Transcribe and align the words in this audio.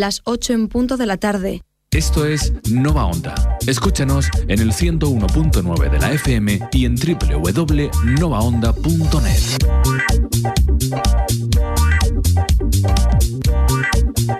las 0.00 0.22
8 0.24 0.54
en 0.54 0.66
punto 0.68 0.96
de 0.96 1.06
la 1.06 1.18
tarde. 1.18 1.62
Esto 1.92 2.24
es 2.24 2.52
Nova 2.70 3.04
Onda. 3.04 3.34
Escúchanos 3.66 4.28
en 4.48 4.60
el 4.60 4.72
101.9 4.72 5.90
de 5.90 5.98
la 5.98 6.12
FM 6.12 6.60
y 6.72 6.86
en 6.86 6.94
www.novaonda.net. 6.96 9.42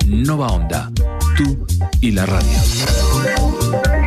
Nova 0.06 0.46
Onda, 0.48 0.90
tú 1.36 1.66
y 2.00 2.12
la 2.12 2.24
radio. 2.26 3.99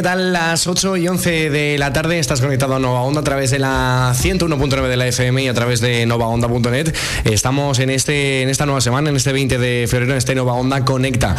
¿Qué 0.00 0.04
tal? 0.04 0.32
Las 0.32 0.66
8 0.66 0.96
y 0.96 1.08
11 1.08 1.50
de 1.50 1.76
la 1.76 1.92
tarde 1.92 2.18
estás 2.18 2.40
conectado 2.40 2.74
a 2.74 2.78
Nova 2.78 3.02
Onda 3.02 3.20
a 3.20 3.22
través 3.22 3.50
de 3.50 3.58
la 3.58 4.14
101.9 4.16 4.88
de 4.88 4.96
la 4.96 5.06
FM 5.06 5.42
y 5.42 5.48
a 5.48 5.52
través 5.52 5.82
de 5.82 6.06
novaonda.net. 6.06 6.94
Estamos 7.24 7.78
en, 7.80 7.90
este, 7.90 8.40
en 8.40 8.48
esta 8.48 8.64
nueva 8.64 8.80
semana, 8.80 9.10
en 9.10 9.16
este 9.16 9.30
20 9.34 9.58
de 9.58 9.86
febrero, 9.90 10.12
en 10.12 10.16
este 10.16 10.34
Nova 10.34 10.54
Onda 10.54 10.86
Conecta. 10.86 11.36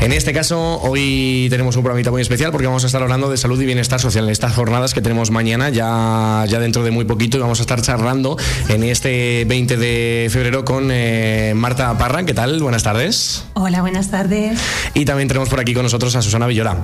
En 0.00 0.10
este 0.12 0.32
caso, 0.32 0.80
hoy 0.80 1.46
tenemos 1.50 1.76
un 1.76 1.84
programita 1.84 2.10
muy 2.10 2.20
especial 2.20 2.50
porque 2.50 2.66
vamos 2.66 2.82
a 2.82 2.88
estar 2.88 3.00
hablando 3.00 3.30
de 3.30 3.36
salud 3.36 3.60
y 3.62 3.64
bienestar 3.64 4.00
social 4.00 4.24
en 4.24 4.30
estas 4.30 4.56
jornadas 4.56 4.92
que 4.92 5.02
tenemos 5.02 5.30
mañana, 5.30 5.68
ya, 5.68 6.44
ya 6.48 6.58
dentro 6.58 6.82
de 6.82 6.90
muy 6.90 7.04
poquito, 7.04 7.36
y 7.36 7.40
vamos 7.40 7.60
a 7.60 7.62
estar 7.62 7.80
charlando 7.80 8.36
en 8.68 8.82
este 8.82 9.44
20 9.44 9.76
de 9.76 10.28
febrero 10.32 10.64
con 10.64 10.88
eh, 10.90 11.52
Marta 11.54 11.96
Parra. 11.96 12.24
¿Qué 12.24 12.34
tal? 12.34 12.60
Buenas 12.60 12.82
tardes. 12.82 13.44
Hola, 13.54 13.82
buenas 13.82 14.10
tardes. 14.10 14.58
Y 14.94 15.04
también 15.04 15.28
tenemos 15.28 15.48
por 15.48 15.60
aquí 15.60 15.74
con 15.74 15.84
nosotros 15.84 16.16
a 16.16 16.22
Susana 16.22 16.48
Villora. 16.48 16.76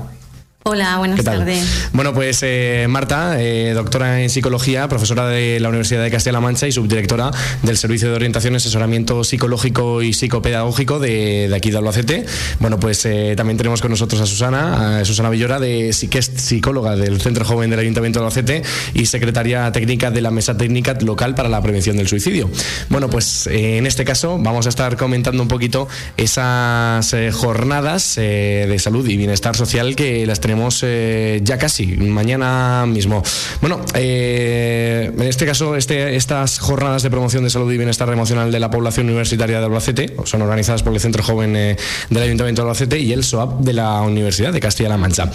Hola, 0.68 0.98
buenas 0.98 1.22
tardes. 1.22 1.64
Bueno, 1.92 2.12
pues 2.12 2.40
eh, 2.42 2.86
Marta, 2.88 3.40
eh, 3.40 3.72
doctora 3.72 4.20
en 4.20 4.28
psicología, 4.28 4.88
profesora 4.88 5.28
de 5.28 5.60
la 5.60 5.68
Universidad 5.68 6.02
de 6.02 6.10
Castilla-La 6.10 6.40
Mancha 6.40 6.66
y 6.66 6.72
subdirectora 6.72 7.30
del 7.62 7.76
Servicio 7.76 8.08
de 8.08 8.16
Orientación 8.16 8.54
y 8.54 8.56
Asesoramiento 8.56 9.22
Psicológico 9.22 10.02
y 10.02 10.12
Psicopedagógico 10.12 10.98
de, 10.98 11.48
aquí 11.54 11.70
de 11.70 11.78
Albacete. 11.78 12.26
Bueno, 12.58 12.80
pues 12.80 13.06
eh, 13.06 13.34
también 13.36 13.58
tenemos 13.58 13.80
con 13.80 13.92
nosotros 13.92 14.20
a 14.20 14.26
Susana, 14.26 14.98
a 14.98 15.04
Susana 15.04 15.30
Villora, 15.30 15.60
de, 15.60 15.94
que 16.10 16.18
es 16.18 16.32
psicóloga 16.34 16.96
del 16.96 17.20
Centro 17.20 17.44
Joven 17.44 17.70
del 17.70 17.78
Ayuntamiento 17.78 18.18
de 18.18 18.24
Albacete 18.24 18.62
y 18.92 19.06
secretaria 19.06 19.70
técnica 19.70 20.10
de 20.10 20.20
la 20.20 20.32
Mesa 20.32 20.56
Técnica 20.56 20.94
Local 21.00 21.36
para 21.36 21.48
la 21.48 21.62
Prevención 21.62 21.96
del 21.96 22.08
Suicidio. 22.08 22.50
Bueno, 22.88 23.08
pues 23.08 23.46
en 23.46 23.86
este 23.86 24.04
caso 24.04 24.36
vamos 24.36 24.66
a 24.66 24.70
estar 24.70 24.96
comentando 24.96 25.44
un 25.44 25.48
poquito 25.48 25.86
esas 26.16 27.14
jornadas 27.34 28.16
de 28.16 28.76
salud 28.80 29.08
y 29.08 29.16
bienestar 29.16 29.54
social 29.54 29.94
que 29.94 30.26
las 30.26 30.40
tenemos 30.40 30.55
eh, 30.82 31.40
ya 31.42 31.58
casi, 31.58 31.86
mañana 31.86 32.84
mismo. 32.86 33.22
Bueno, 33.60 33.80
eh, 33.94 35.10
en 35.14 35.22
este 35.22 35.46
caso, 35.46 35.76
este, 35.76 36.16
estas 36.16 36.58
jornadas 36.58 37.02
de 37.02 37.10
promoción 37.10 37.44
de 37.44 37.50
salud 37.50 37.70
y 37.72 37.76
bienestar 37.76 38.08
emocional 38.08 38.50
de 38.50 38.60
la 38.60 38.70
población 38.70 39.06
universitaria 39.06 39.58
de 39.58 39.64
Albacete 39.64 40.16
son 40.24 40.42
organizadas 40.42 40.82
por 40.82 40.92
el 40.92 41.00
Centro 41.00 41.22
Joven 41.22 41.54
eh, 41.56 41.76
del 42.10 42.22
Ayuntamiento 42.22 42.62
de 42.62 42.68
Albacete 42.68 42.98
y 42.98 43.12
el 43.12 43.24
SOAP 43.24 43.60
de 43.60 43.72
la 43.72 44.00
Universidad 44.02 44.52
de 44.52 44.60
Castilla-La 44.60 44.96
Mancha. 44.96 45.30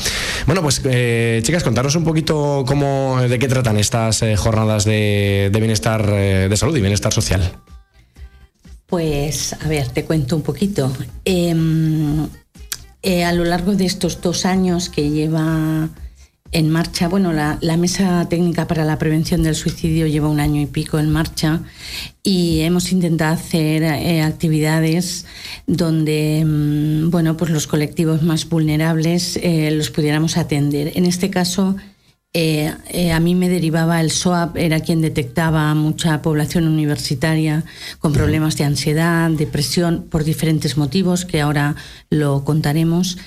Bueno, 0.45 0.61
pues 0.61 0.81
chicas, 1.43 1.63
contaros 1.63 1.95
un 1.95 2.03
poquito 2.03 2.63
cómo, 2.65 3.21
de 3.21 3.39
qué 3.39 3.47
tratan 3.47 3.77
estas 3.77 4.23
jornadas 4.37 4.85
de, 4.85 5.49
bienestar, 5.53 6.05
de 6.05 6.57
salud 6.57 6.75
y 6.75 6.81
bienestar 6.81 7.13
social. 7.13 7.51
Pues, 8.87 9.53
a 9.53 9.67
ver, 9.69 9.87
te 9.87 10.03
cuento 10.03 10.35
un 10.35 10.41
poquito. 10.41 10.91
Em, 11.23 12.27
eh, 13.03 13.23
a 13.23 13.33
lo 13.33 13.43
largo 13.43 13.75
de 13.75 13.85
estos 13.85 14.21
dos 14.21 14.45
años 14.45 14.89
que 14.89 15.09
lleva 15.09 15.89
en 16.53 16.69
marcha, 16.69 17.07
bueno, 17.07 17.31
la, 17.31 17.57
Mesa 17.77 18.27
Técnica 18.29 18.67
para 18.67 18.83
la 18.83 18.99
Prevención 18.99 19.41
del 19.41 19.55
Suicidio 19.55 20.05
lleva 20.05 20.27
un 20.27 20.41
año 20.41 20.59
y 20.61 20.65
pico 20.65 20.99
en 20.99 21.09
marcha 21.09 21.61
y 22.23 22.59
hemos 22.59 22.91
intentado 22.91 23.33
hacer 23.33 23.83
eh, 23.83 24.21
actividades 24.21 25.25
donde, 25.65 26.43
mm, 26.45 27.09
bueno, 27.09 27.37
pues 27.37 27.51
los 27.51 27.67
colectivos 27.67 28.21
más 28.21 28.49
vulnerables 28.49 29.39
eh, 29.41 29.71
los 29.71 29.91
pudiéramos 29.91 30.35
atender. 30.35 30.91
En 30.95 31.05
este 31.05 31.29
caso, 31.29 31.77
eh, 32.33 32.73
eh, 32.87 33.11
a 33.11 33.19
mí 33.19 33.35
me 33.35 33.49
derivaba 33.49 33.99
el 33.99 34.09
SOAP, 34.09 34.55
era 34.55 34.79
quien 34.79 35.01
detectaba 35.01 35.73
mucha 35.75 36.21
población 36.21 36.65
universitaria 36.65 37.65
con 37.99 38.13
problemas 38.13 38.55
de 38.55 38.63
ansiedad, 38.63 39.29
depresión, 39.31 40.07
por 40.09 40.23
diferentes 40.23 40.77
motivos, 40.77 41.25
que 41.25 41.41
ahora 41.41 41.75
lo 42.09 42.45
contaremos. 42.45 43.17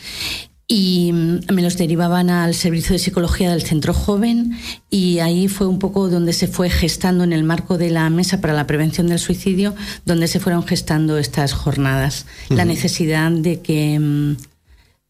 Y 0.66 1.12
mm, 1.12 1.52
me 1.52 1.60
los 1.60 1.76
derivaban 1.76 2.30
al 2.30 2.54
servicio 2.54 2.94
de 2.94 2.98
psicología 2.98 3.50
del 3.50 3.62
centro 3.62 3.92
joven 3.92 4.56
y 4.88 5.18
ahí 5.18 5.48
fue 5.48 5.66
un 5.66 5.78
poco 5.78 6.08
donde 6.08 6.32
se 6.32 6.48
fue 6.48 6.70
gestando 6.70 7.24
en 7.24 7.34
el 7.34 7.44
marco 7.44 7.76
de 7.76 7.90
la 7.90 8.08
mesa 8.08 8.40
para 8.40 8.54
la 8.54 8.66
prevención 8.66 9.08
del 9.08 9.18
suicidio, 9.18 9.74
donde 10.06 10.28
se 10.28 10.40
fueron 10.40 10.66
gestando 10.66 11.18
estas 11.18 11.52
jornadas. 11.52 12.24
La 12.48 12.64
necesidad 12.64 13.30
de 13.30 13.60
que 13.60 13.98
mm, 13.98 14.36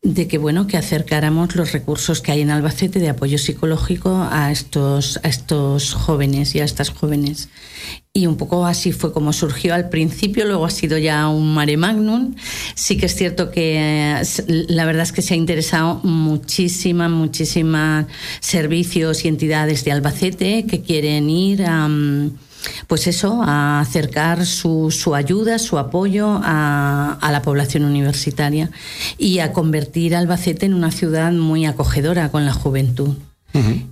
de 0.05 0.29
que 0.29 0.39
bueno 0.39 0.67
que 0.67 0.77
acercáramos 0.77 1.57
los 1.57 1.73
recursos 1.73 2.21
que 2.21 2.31
hay 2.31 2.43
en 2.43 2.51
Albacete 2.51 3.01
de 3.01 3.09
apoyo 3.09 3.39
psicológico 3.39 4.29
a 4.31 4.53
estos 4.53 5.19
a 5.23 5.29
estos 5.29 5.95
jóvenes 5.95 6.55
y 6.55 6.61
a 6.61 6.65
estas 6.65 6.91
jóvenes 6.91 7.49
y 8.17 8.29
un 8.29 8.37
poco 8.37 8.65
así 8.65 8.93
fue 8.93 9.13
como 9.13 9.33
surgió 9.33 9.75
al 9.75 9.89
principio, 9.89 10.45
luego 10.45 10.67
ha 10.67 10.71
sido 10.71 10.99
ya 10.99 11.27
un 11.27 11.53
mare 11.53 11.77
magnum. 11.77 12.37
Sí 12.77 12.97
que 12.97 13.07
es 13.07 13.17
cierto 13.17 13.51
que 13.51 14.23
la 14.47 14.85
verdad 14.85 15.03
es 15.03 15.11
que 15.11 15.21
se 15.21 15.35
ha 15.35 15.37
interesado 15.37 16.01
muchísimas, 16.05 17.11
muchísimas 17.11 18.07
servicios 18.39 19.25
y 19.25 19.29
entidades 19.29 19.85
de 19.85 19.91
Albacete 19.91 20.65
que 20.65 20.81
quieren 20.83 21.29
ir 21.29 21.65
a 21.65 21.89
pues 22.87 23.07
eso, 23.07 23.43
a 23.43 23.81
acercar 23.81 24.47
su, 24.47 24.91
su 24.91 25.15
ayuda, 25.15 25.59
su 25.59 25.79
apoyo 25.79 26.41
a, 26.43 27.19
a, 27.21 27.33
la 27.33 27.43
población 27.43 27.85
universitaria 27.85 28.71
y 29.19 29.41
a 29.41 29.53
convertir 29.53 30.15
Albacete 30.15 30.67
en 30.67 30.75
una 30.75 30.91
ciudad 30.91 31.33
muy 31.33 31.67
acogedora 31.67 32.31
con 32.31 32.45
la 32.47 32.53
juventud. 32.53 33.17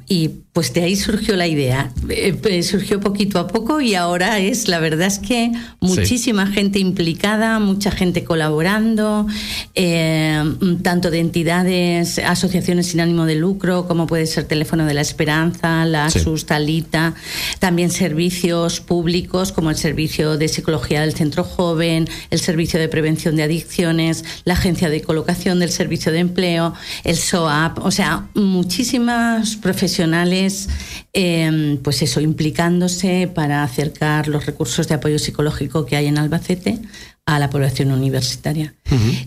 Y 0.08 0.28
pues 0.52 0.74
de 0.74 0.82
ahí 0.82 0.96
surgió 0.96 1.34
la 1.36 1.46
idea. 1.46 1.90
Eh, 2.10 2.34
pues, 2.34 2.66
surgió 2.68 3.00
poquito 3.00 3.38
a 3.38 3.46
poco 3.46 3.80
y 3.80 3.94
ahora 3.94 4.38
es, 4.38 4.68
la 4.68 4.80
verdad 4.80 5.06
es 5.06 5.18
que 5.18 5.50
muchísima 5.80 6.46
gente 6.46 6.78
implicada, 6.78 7.58
mucha 7.58 7.90
gente 7.90 8.22
colaborando, 8.22 9.26
eh, 9.74 10.42
tanto 10.82 11.10
de 11.10 11.20
entidades, 11.20 12.18
asociaciones 12.18 12.88
sin 12.88 13.00
ánimo 13.00 13.24
de 13.24 13.36
lucro, 13.36 13.86
como 13.88 14.06
puede 14.06 14.26
ser 14.26 14.44
Teléfono 14.44 14.84
de 14.84 14.92
la 14.92 15.00
Esperanza, 15.00 15.86
la 15.86 16.10
Sustalita, 16.10 17.14
también 17.58 17.90
servicios 17.90 18.80
públicos 18.80 19.52
como 19.52 19.70
el 19.70 19.76
Servicio 19.76 20.36
de 20.36 20.48
Psicología 20.48 21.00
del 21.00 21.14
Centro 21.14 21.44
Joven, 21.44 22.08
el 22.30 22.40
Servicio 22.40 22.78
de 22.78 22.88
Prevención 22.88 23.36
de 23.36 23.44
Adicciones, 23.44 24.24
la 24.44 24.52
Agencia 24.52 24.90
de 24.90 25.00
Colocación 25.00 25.60
del 25.60 25.70
Servicio 25.70 26.12
de 26.12 26.18
Empleo, 26.18 26.74
el 27.04 27.16
SOAP, 27.16 27.78
o 27.78 27.90
sea, 27.90 28.26
muchísimas 28.34 29.51
profesionales, 29.56 30.68
em, 31.12 31.78
pues 31.78 32.02
eso, 32.02 32.20
implicándose 32.20 33.30
para 33.32 33.62
acercar 33.62 34.28
los 34.28 34.46
recursos 34.46 34.88
de 34.88 34.94
apoyo 34.94 35.18
psicológico 35.18 35.86
que 35.86 35.96
hay 35.96 36.06
en 36.06 36.18
Albacete 36.18 36.78
a 37.26 37.38
la 37.38 37.50
población 37.50 37.92
universitaria. 37.92 38.74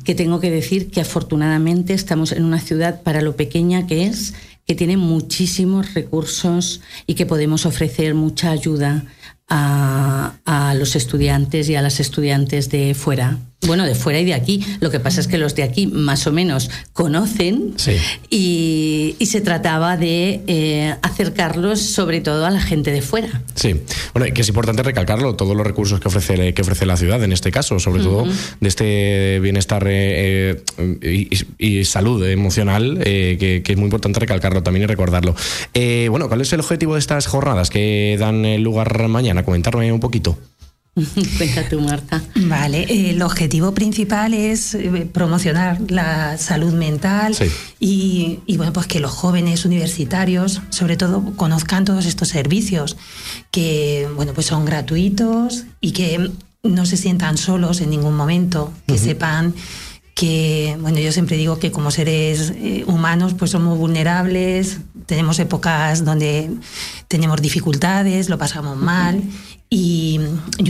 Que 0.03 0.15
tengo 0.15 0.39
que 0.39 0.51
decir 0.51 0.91
que 0.91 1.01
afortunadamente 1.01 1.93
estamos 1.93 2.31
en 2.31 2.43
una 2.43 2.59
ciudad 2.59 3.01
para 3.01 3.21
lo 3.21 3.35
pequeña 3.35 3.87
que 3.87 4.05
es, 4.05 4.33
que 4.67 4.75
tiene 4.75 4.97
muchísimos 4.97 5.93
recursos 5.93 6.81
y 7.07 7.15
que 7.15 7.25
podemos 7.25 7.65
ofrecer 7.65 8.13
mucha 8.13 8.51
ayuda 8.51 9.05
a, 9.47 10.35
a 10.45 10.73
los 10.73 10.95
estudiantes 10.95 11.69
y 11.69 11.75
a 11.75 11.81
las 11.81 11.99
estudiantes 11.99 12.69
de 12.69 12.93
fuera 12.95 13.39
bueno, 13.65 13.85
de 13.85 13.95
fuera 13.95 14.19
y 14.19 14.25
de 14.25 14.33
aquí. 14.33 14.65
Lo 14.79 14.91
que 14.91 14.99
pasa 14.99 15.19
es 15.19 15.27
que 15.27 15.37
los 15.37 15.55
de 15.55 15.63
aquí 15.63 15.87
más 15.87 16.27
o 16.27 16.31
menos 16.31 16.69
conocen 16.93 17.73
y, 18.29 19.15
se 19.25 19.41
trataba 19.41 19.97
de 19.97 20.41
eh, 20.45 20.95
acercarlos 21.01 21.81
sobre 21.81 22.21
todo 22.21 22.45
a 22.45 22.51
la 22.51 22.61
gente 22.61 22.91
de 22.91 23.01
fuera. 23.01 23.41
Sí, 23.55 23.81
bueno, 24.13 24.31
que 24.33 24.41
es 24.41 24.47
importante 24.47 24.83
recalcarlo, 24.83 25.35
todos 25.35 25.57
los 25.57 25.65
recursos 25.65 25.99
que 25.99 26.07
ofrece, 26.07 26.53
que 26.53 26.61
ofrece 26.61 26.85
la 26.85 26.95
ciudad 26.95 27.21
en 27.23 27.33
este 27.33 27.51
caso, 27.51 27.79
sobre 27.79 28.03
todo 28.03 28.25
de 28.59 28.67
este 28.67 29.39
bienestar 29.41 29.83
eh, 29.87 30.61
eh, 30.77 31.29
y, 31.57 31.85
salud 31.85 32.23
emocional, 32.25 32.99
que, 33.03 33.61
que, 33.65 33.71
es 33.73 33.77
muy 33.77 33.85
importante 33.85 34.19
recalcarlo 34.19 34.61
también 34.61 34.83
y 34.83 34.85
recordarlo. 34.85 35.35
bueno, 36.09 36.27
¿cuál 36.27 36.41
es 36.41 36.53
el 36.53 36.59
objetivo 36.59 36.93
de 36.93 36.99
estas 36.99 37.25
jornadas 37.25 37.71
que 37.71 38.15
dan 38.19 38.63
lugar 38.63 39.07
mañana? 39.07 39.43
Comentarme 39.43 39.91
un 39.91 39.99
poquito. 39.99 40.37
Cuenta 41.37 41.67
tú, 41.67 41.81
Marta. 41.81 42.23
Vale, 42.35 43.09
el 43.09 43.21
objetivo 43.21 43.73
principal 43.73 44.33
es 44.33 44.75
eh, 44.75 45.07
promocionar 45.11 45.79
la 45.89 46.37
salud 46.37 46.73
mental 46.73 47.35
y, 47.81 48.39
bueno, 48.55 48.71
pues 48.71 48.87
que 48.87 49.01
los 49.01 49.11
jóvenes 49.11 49.65
universitarios, 49.65 50.61
sobre 50.69 50.95
todo, 50.95 51.35
conozcan 51.35 51.83
todos 51.83 52.05
estos 52.05 52.29
servicios 52.29 52.95
que, 53.51 54.07
bueno, 54.15 54.33
pues 54.33 54.47
son 54.47 54.63
gratuitos 54.63 55.65
y 55.81 55.91
que 55.91 56.31
no 56.63 56.85
se 56.85 56.95
sientan 56.95 57.37
solos 57.37 57.81
en 57.81 57.89
ningún 57.89 58.15
momento, 58.15 58.71
que 58.87 58.97
sepan 58.97 59.53
que, 60.13 60.77
bueno, 60.79 60.99
yo 60.99 61.11
siempre 61.11 61.35
digo 61.35 61.59
que 61.59 61.71
como 61.71 61.91
seres 61.91 62.53
eh, 62.55 62.85
humanos 62.87 63.33
pues 63.33 63.51
somos 63.51 63.77
vulnerables, 63.77 64.77
tenemos 65.05 65.39
épocas 65.39 66.05
donde 66.05 66.49
tenemos 67.09 67.41
dificultades, 67.41 68.29
lo 68.29 68.37
pasamos 68.37 68.77
mal 68.77 69.21
y, 69.75 70.19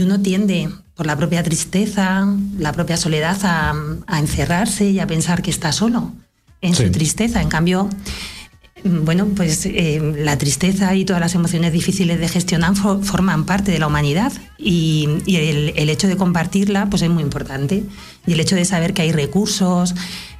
uno 0.02 0.20
tiende 0.20 0.68
por 0.96 1.06
la 1.06 1.16
propia 1.16 1.42
tristeza, 1.44 2.26
la 2.58 2.72
propia 2.72 2.96
soledad 2.96 3.38
a, 3.44 4.18
encerrarse 4.18 4.90
y 4.90 4.98
a 4.98 5.06
pensar 5.06 5.42
que 5.42 5.50
está 5.50 5.70
solo 5.70 6.12
en 6.60 6.74
su 6.74 6.90
tristeza. 6.90 7.40
En 7.40 7.48
cambio, 7.48 7.88
bueno, 8.82 9.26
pues 9.36 9.64
eh, 9.66 10.00
la 10.16 10.36
tristeza 10.38 10.94
y 10.96 11.04
todas 11.04 11.20
las 11.20 11.34
emociones 11.36 11.72
difíciles 11.72 12.18
de 12.18 12.28
gestionar 12.28 12.74
forman 12.74 13.44
parte 13.44 13.70
de 13.70 13.78
la 13.78 13.86
humanidad 13.86 14.32
y, 14.58 15.08
el, 15.28 15.88
hecho 15.88 16.08
de 16.08 16.16
compartirla 16.16 16.86
pues 16.90 17.02
es 17.02 17.10
muy 17.10 17.22
importante. 17.22 17.84
Y 18.26 18.32
el 18.32 18.40
hecho 18.40 18.56
de 18.56 18.64
saber 18.64 18.92
que 18.92 19.02
hay 19.02 19.12
recursos 19.12 19.94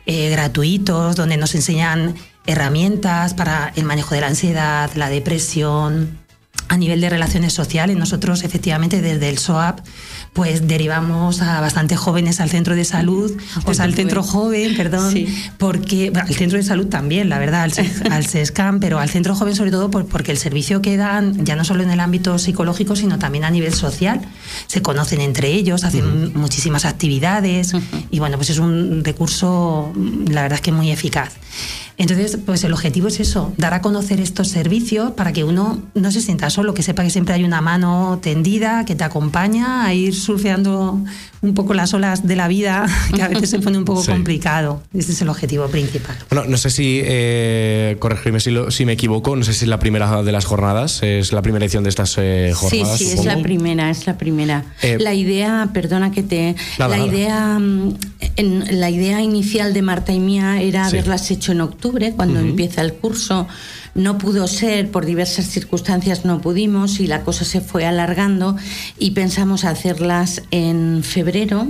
eh, 0.06 0.30
gratuitos 0.30 1.14
donde 1.14 1.36
nos 1.36 1.54
enseñan 1.54 2.16
herramientas 2.46 3.34
para 3.34 3.72
el 3.76 3.84
manejo 3.84 4.14
de 4.16 4.22
la 4.22 4.28
ansiedad, 4.28 4.90
la 4.96 5.08
depresión, 5.08 6.25
a 6.68 6.76
nivel 6.76 7.00
de 7.00 7.10
relaciones 7.10 7.52
sociales, 7.52 7.96
nosotros 7.96 8.42
efectivamente 8.42 9.00
desde 9.00 9.28
el 9.28 9.38
SOAP 9.38 9.80
pues 10.36 10.68
derivamos 10.68 11.40
a 11.40 11.62
bastante 11.62 11.96
jóvenes 11.96 12.40
al 12.40 12.50
centro 12.50 12.76
de 12.76 12.84
salud, 12.84 13.32
o 13.64 13.72
sea, 13.72 13.86
al 13.86 13.94
centro 13.94 14.22
joven, 14.22 14.76
perdón, 14.76 15.14
porque 15.56 16.12
al 16.14 16.34
centro 16.34 16.58
de 16.58 16.62
salud 16.62 16.88
también, 16.88 17.30
la 17.30 17.38
verdad, 17.38 17.62
al, 18.10 18.26
CESCAM, 18.26 18.78
pero 18.80 18.98
al 18.98 19.08
centro 19.08 19.34
joven 19.34 19.56
sobre 19.56 19.70
todo 19.70 19.90
porque 19.90 20.32
el 20.32 20.36
servicio 20.36 20.82
que 20.82 20.98
dan, 20.98 21.46
ya 21.46 21.56
no 21.56 21.64
solo 21.64 21.82
en 21.82 21.90
el 21.90 22.00
ámbito 22.00 22.38
psicológico, 22.38 22.96
sino 22.96 23.18
también 23.18 23.44
a 23.44 23.50
nivel 23.50 23.72
social. 23.72 24.20
Se 24.66 24.82
conocen 24.82 25.22
entre 25.22 25.48
ellos, 25.52 25.84
hacen 25.84 26.32
muchísimas 26.34 26.84
actividades 26.84 27.72
y 28.10 28.18
bueno, 28.18 28.36
pues 28.36 28.50
es 28.50 28.58
un 28.58 29.04
recurso, 29.04 29.92
la 30.28 30.42
verdad 30.42 30.56
es 30.56 30.62
que 30.62 30.72
muy 30.72 30.90
eficaz. 30.90 31.32
Entonces, 31.98 32.38
pues 32.44 32.62
el 32.64 32.72
objetivo 32.72 33.08
es 33.08 33.20
eso, 33.20 33.54
dar 33.56 33.72
a 33.72 33.80
conocer 33.80 34.20
estos 34.20 34.48
servicios 34.48 35.12
para 35.12 35.32
que 35.32 35.44
uno 35.44 35.82
no 35.94 36.12
se 36.12 36.20
sienta 36.20 36.50
solo, 36.50 36.74
que 36.74 36.82
sepa 36.82 37.02
que 37.02 37.10
siempre 37.10 37.34
hay 37.34 37.44
una 37.44 37.60
mano 37.62 38.18
tendida 38.22 38.84
que 38.84 38.94
te 38.94 39.04
acompaña 39.04 39.84
a 39.84 39.94
ir 39.94 40.14
surfeando 40.14 41.02
un 41.42 41.54
poco 41.54 41.74
las 41.74 41.94
olas 41.94 42.26
de 42.26 42.36
la 42.36 42.48
vida, 42.48 42.86
que 43.14 43.22
a 43.22 43.28
veces 43.28 43.50
se 43.50 43.60
pone 43.60 43.78
un 43.78 43.84
poco 43.84 44.04
complicado. 44.04 44.82
Ese 44.92 45.12
es 45.12 45.22
el 45.22 45.28
objetivo 45.28 45.66
principal. 45.68 46.16
Bueno, 46.30 46.46
no 46.48 46.56
sé 46.56 46.70
si, 46.70 47.00
eh, 47.02 47.96
corregirme 47.98 48.40
si, 48.40 48.54
si, 48.70 48.84
me 48.84 48.92
equivoco, 48.92 49.36
no 49.36 49.44
sé 49.44 49.52
si 49.52 49.64
es 49.64 49.68
la 49.68 49.78
primera 49.78 50.22
de 50.22 50.32
las 50.32 50.44
jornadas, 50.44 51.02
es 51.02 51.32
la 51.32 51.42
primera 51.42 51.64
edición 51.64 51.84
de 51.84 51.90
estas 51.90 52.16
eh, 52.18 52.52
jornadas. 52.54 52.98
Sí, 52.98 53.04
sí, 53.06 53.12
es 53.12 53.24
la 53.24 53.40
primera, 53.42 53.90
es 53.90 54.06
la 54.06 54.18
primera. 54.18 54.64
Eh, 54.82 54.98
la 55.00 55.14
idea, 55.14 55.70
perdona 55.72 56.10
que 56.10 56.22
te... 56.22 56.56
la, 56.78 56.98
idea 56.98 57.58
mm, 57.58 57.94
en, 58.36 58.80
la 58.80 58.90
idea 58.90 59.22
inicial 59.22 59.72
de 59.72 59.82
Marta 59.82 60.12
y 60.12 60.20
mía 60.20 60.60
era 60.60 60.86
haberlas 60.86 61.30
hecho 61.30 61.52
en 61.52 61.60
octubre, 61.60 61.85
cuando 62.14 62.40
empieza 62.40 62.82
el 62.82 62.94
curso 62.94 63.46
no 63.96 64.18
pudo 64.18 64.46
ser, 64.46 64.90
por 64.90 65.06
diversas 65.06 65.46
circunstancias 65.46 66.24
no 66.24 66.40
pudimos 66.40 67.00
y 67.00 67.06
la 67.06 67.22
cosa 67.22 67.44
se 67.44 67.62
fue 67.62 67.86
alargando 67.86 68.54
y 68.98 69.12
pensamos 69.12 69.64
hacerlas 69.64 70.42
en 70.50 71.02
febrero 71.02 71.66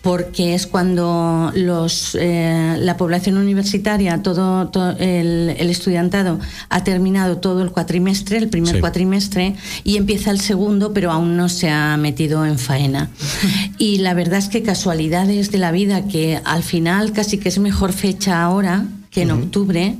porque 0.00 0.54
es 0.54 0.66
cuando 0.68 1.50
los, 1.54 2.16
eh, 2.20 2.76
la 2.78 2.96
población 2.96 3.36
universitaria, 3.36 4.22
todo, 4.22 4.70
el, 4.98 5.50
estudiantado 5.58 6.38
ha 6.68 6.84
terminado 6.84 7.38
todo 7.38 7.62
el 7.62 7.72
cuatrimestre, 7.72 8.38
el 8.38 8.48
primer 8.48 8.80
cuatrimestre, 8.80 9.56
y 9.82 9.96
empieza 9.96 10.30
el 10.30 10.40
segundo, 10.40 10.92
pero 10.92 11.10
aún 11.10 11.36
no 11.36 11.48
se 11.48 11.68
ha 11.68 11.96
metido 11.96 12.46
en 12.46 12.58
faena. 12.58 13.10
Y 13.78 13.98
la 13.98 14.14
verdad 14.14 14.38
es 14.38 14.48
que 14.48 14.62
casualidades 14.62 15.50
de 15.50 15.58
la 15.58 15.70
vida 15.70 16.06
que 16.06 16.40
al 16.44 16.62
final 16.62 17.12
casi 17.12 17.38
que 17.38 17.48
es 17.48 17.58
mejor 17.58 17.92
fecha 17.92 18.42
ahora 18.42 18.86
que 19.16 19.22
en 19.22 19.30
octubre, 19.30 19.96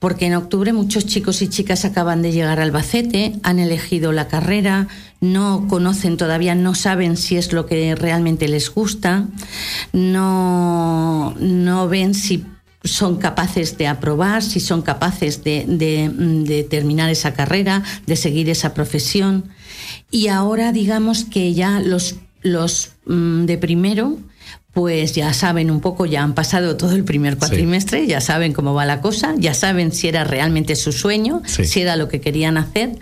porque 0.00 0.26
en 0.26 0.34
octubre 0.34 0.74
muchos 0.74 1.06
chicos 1.06 1.40
y 1.40 1.48
chicas 1.48 1.86
acaban 1.86 2.20
de 2.20 2.30
llegar 2.30 2.60
al 2.60 2.68
Albacete, 2.68 3.32
han 3.42 3.58
elegido 3.58 4.12
la 4.12 4.28
carrera, 4.28 4.86
no 5.22 5.66
conocen 5.66 6.18
todavía, 6.18 6.54
no 6.54 6.74
saben 6.74 7.16
si 7.16 7.38
es 7.38 7.54
lo 7.54 7.64
que 7.64 7.94
realmente 7.94 8.48
les 8.48 8.68
gusta, 8.68 9.24
no, 9.94 11.34
no 11.40 11.88
ven 11.88 12.12
si 12.12 12.44
son 12.84 13.16
capaces 13.16 13.78
de 13.78 13.86
aprobar, 13.86 14.42
si 14.42 14.60
son 14.60 14.82
capaces 14.82 15.42
de, 15.42 15.64
de, 15.66 16.62
terminar 16.64 17.08
esa 17.08 17.32
carrera, 17.32 17.82
de 18.06 18.16
seguir 18.16 18.50
esa 18.50 18.74
profesión. 18.74 19.44
Y 20.10 20.28
ahora 20.28 20.72
digamos 20.72 21.24
que 21.24 21.54
ya 21.54 21.80
los, 21.80 22.16
los 22.42 22.90
mm, 23.06 23.46
de 23.46 23.56
primero 23.56 24.18
pues 24.72 25.14
ya 25.14 25.32
saben 25.32 25.70
un 25.70 25.80
poco, 25.80 26.06
ya 26.06 26.22
han 26.22 26.34
pasado 26.34 26.76
todo 26.76 26.92
el 26.92 27.04
primer 27.04 27.36
cuatrimestre, 27.36 28.06
ya 28.06 28.20
saben 28.20 28.52
cómo 28.52 28.72
va 28.74 28.86
la 28.86 29.00
cosa, 29.00 29.34
ya 29.36 29.54
saben 29.54 29.92
si 29.92 30.08
era 30.08 30.24
realmente 30.24 30.76
su 30.76 30.92
sueño, 30.92 31.42
si 31.46 31.80
era 31.80 31.96
lo 31.96 32.08
que 32.08 32.20
querían 32.20 32.56
hacer. 32.56 32.98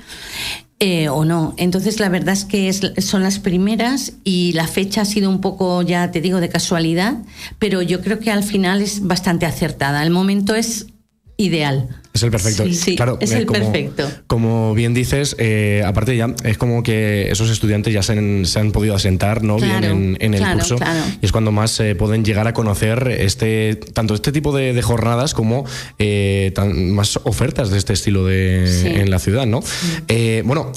Eh, 0.81 1.09
o 1.09 1.24
no. 1.24 1.54
Entonces, 1.57 1.98
la 1.98 2.09
verdad 2.09 2.35
es 2.35 2.44
que 2.44 2.72
son 2.72 3.24
las 3.24 3.40
primeras 3.40 4.12
y 4.22 4.52
la 4.52 4.68
fecha 4.68 5.00
ha 5.00 5.04
sido 5.04 5.28
un 5.28 5.40
poco, 5.40 5.83
ya 5.83 6.12
te 6.12 6.20
digo, 6.20 6.40
de 6.40 6.48
casualidad, 6.48 7.14
pero 7.59 7.83
yo 7.83 8.00
creo 8.00 8.20
que 8.20 8.31
al 8.31 8.44
final 8.44 8.81
es 8.81 9.04
bastante 9.04 9.44
acertada. 9.44 10.04
El 10.04 10.11
momento 10.11 10.54
es 10.54 10.87
ideal. 11.38 11.88
Es 12.12 12.24
el 12.24 12.33
perfecto. 12.33 12.64
Sí, 12.72 12.96
claro, 12.96 13.16
es 13.20 13.31
el 13.31 13.46
como, 13.46 13.61
perfecto. 13.61 14.11
Como 14.27 14.74
bien 14.74 14.92
dices, 14.92 15.37
eh, 15.38 15.85
aparte 15.87 16.16
ya 16.16 16.35
es 16.42 16.59
como 16.59 16.83
que 16.83 17.31
esos 17.31 17.48
estudiantes 17.48 17.94
ya 17.94 18.03
se 18.03 18.12
han, 18.12 18.72
podido 18.72 18.96
asentar 18.96 19.44
¿no? 19.44 19.57
bien 19.57 20.16
en, 20.18 20.35
el 20.35 20.44
curso 20.53 20.77
y 21.22 21.24
es 21.24 21.31
cuando 21.31 21.53
más 21.53 21.79
eh, 21.79 21.94
pueden 21.94 22.24
llegar 22.24 22.48
a 22.48 22.53
conocer 22.53 23.09
este 23.20 23.77
tanto 23.77 24.14
este 24.14 24.33
tipo 24.33 24.55
de, 24.55 24.83
jornadas 24.83 25.33
como 25.33 25.64
eh, 26.01 26.53
más 26.74 27.20
ofertas 27.22 27.70
de 27.70 27.79
este 27.79 27.92
estilo 27.92 28.27
de, 28.27 29.01
en 29.01 29.11
la 29.11 29.20
ciudad. 29.20 29.46
¿no? 29.46 29.62
bueno, 30.44 30.72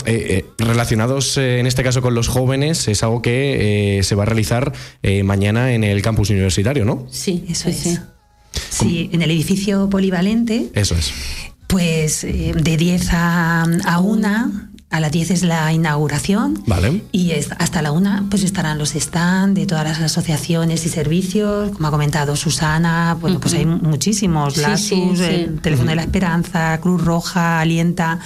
relacionados 0.60 1.38
en 1.38 1.66
este 1.66 1.82
caso 1.84 2.04
con 2.04 2.14
los 2.14 2.28
jóvenes, 2.28 2.88
es 2.88 3.02
algo 3.02 3.24
que 3.24 4.02
se 4.04 4.14
va 4.14 4.24
a 4.24 4.26
realizar 4.28 4.74
mañana 5.24 5.74
en 5.74 5.84
el 5.84 6.04
campus 6.04 6.30
universitario, 6.30 6.86
¿no? 6.86 7.08
Sí, 7.10 7.46
eso 7.50 7.70
es. 7.70 8.00
Sí, 8.70 9.10
en 9.14 9.22
el 9.22 9.32
edificio 9.32 9.90
polivalente. 9.90 10.72
Eso 10.74 10.96
es. 10.96 11.12
Pues 11.68 12.24
eh, 12.24 12.54
de 12.56 12.78
10 12.78 13.10
a, 13.14 13.64
a 13.86 14.00
1 14.00 14.72
a 14.92 15.00
las 15.00 15.12
10 15.12 15.32
es 15.32 15.44
la 15.44 15.72
inauguración. 15.72 16.62
Vale. 16.68 17.02
Y 17.14 17.32
hasta 17.32 17.82
la 17.82 17.94
1 17.94 18.28
pues 18.30 18.44
estarán 18.44 18.78
los 18.78 18.90
stands 18.90 19.56
de 19.56 19.66
todas 19.66 19.86
las 19.86 20.00
asociaciones 20.00 20.86
y 20.86 20.90
servicios. 20.90 21.72
Como 21.72 21.88
ha 21.88 21.92
comentado 21.92 22.36
Susana, 22.36 23.18
bueno, 23.20 23.40
pues 23.40 23.54
hay 23.54 23.66
muchísimos. 23.66 24.58
Lasus, 24.58 25.20
el 25.22 25.62
Teléfono 25.62 25.92
de 25.92 25.96
la 25.96 26.04
Esperanza, 26.04 26.78
Cruz 26.82 27.02
Roja, 27.02 27.62
Alienta. 27.62 28.20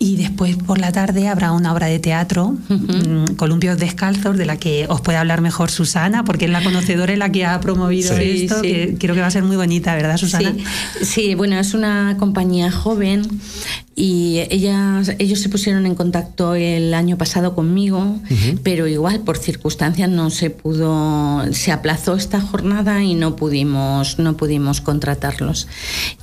Y 0.00 0.16
después 0.16 0.56
por 0.56 0.78
la 0.78 0.92
tarde 0.92 1.26
habrá 1.26 1.50
una 1.50 1.72
obra 1.72 1.86
de 1.86 1.98
teatro, 1.98 2.56
mm, 2.68 3.34
Columpios 3.34 3.78
Descalzos, 3.78 4.36
de 4.36 4.46
la 4.46 4.56
que 4.56 4.86
os 4.88 5.00
puede 5.00 5.18
hablar 5.18 5.40
mejor 5.40 5.72
Susana, 5.72 6.22
porque 6.24 6.44
es 6.44 6.52
la 6.52 6.62
conocedora 6.62 7.12
y 7.12 7.16
la 7.16 7.32
que 7.32 7.44
ha 7.44 7.58
promovido 7.60 8.16
esto, 8.16 8.62
que 8.62 8.96
creo 8.96 9.16
que 9.16 9.20
va 9.20 9.26
a 9.26 9.30
ser 9.32 9.42
muy 9.42 9.56
bonita, 9.56 9.96
¿verdad, 9.96 10.16
Susana? 10.16 10.54
Sí, 11.02 11.34
bueno, 11.34 11.58
es 11.58 11.74
una 11.74 12.16
compañía 12.16 12.70
joven 12.70 13.22
y 14.00 14.46
ellas, 14.50 15.12
ellos 15.18 15.40
se 15.40 15.48
pusieron 15.48 15.84
en 15.84 15.96
contacto 15.96 16.54
el 16.54 16.94
año 16.94 17.18
pasado 17.18 17.56
conmigo, 17.56 18.20
pero 18.62 18.86
igual 18.86 19.20
por 19.20 19.38
circunstancias 19.38 20.08
no 20.08 20.30
se 20.30 20.50
pudo, 20.50 21.52
se 21.52 21.72
aplazó 21.72 22.14
esta 22.14 22.40
jornada 22.40 23.02
y 23.02 23.14
no 23.14 23.34
pudimos, 23.34 24.20
no 24.20 24.36
pudimos 24.36 24.80
contratarlos. 24.80 25.66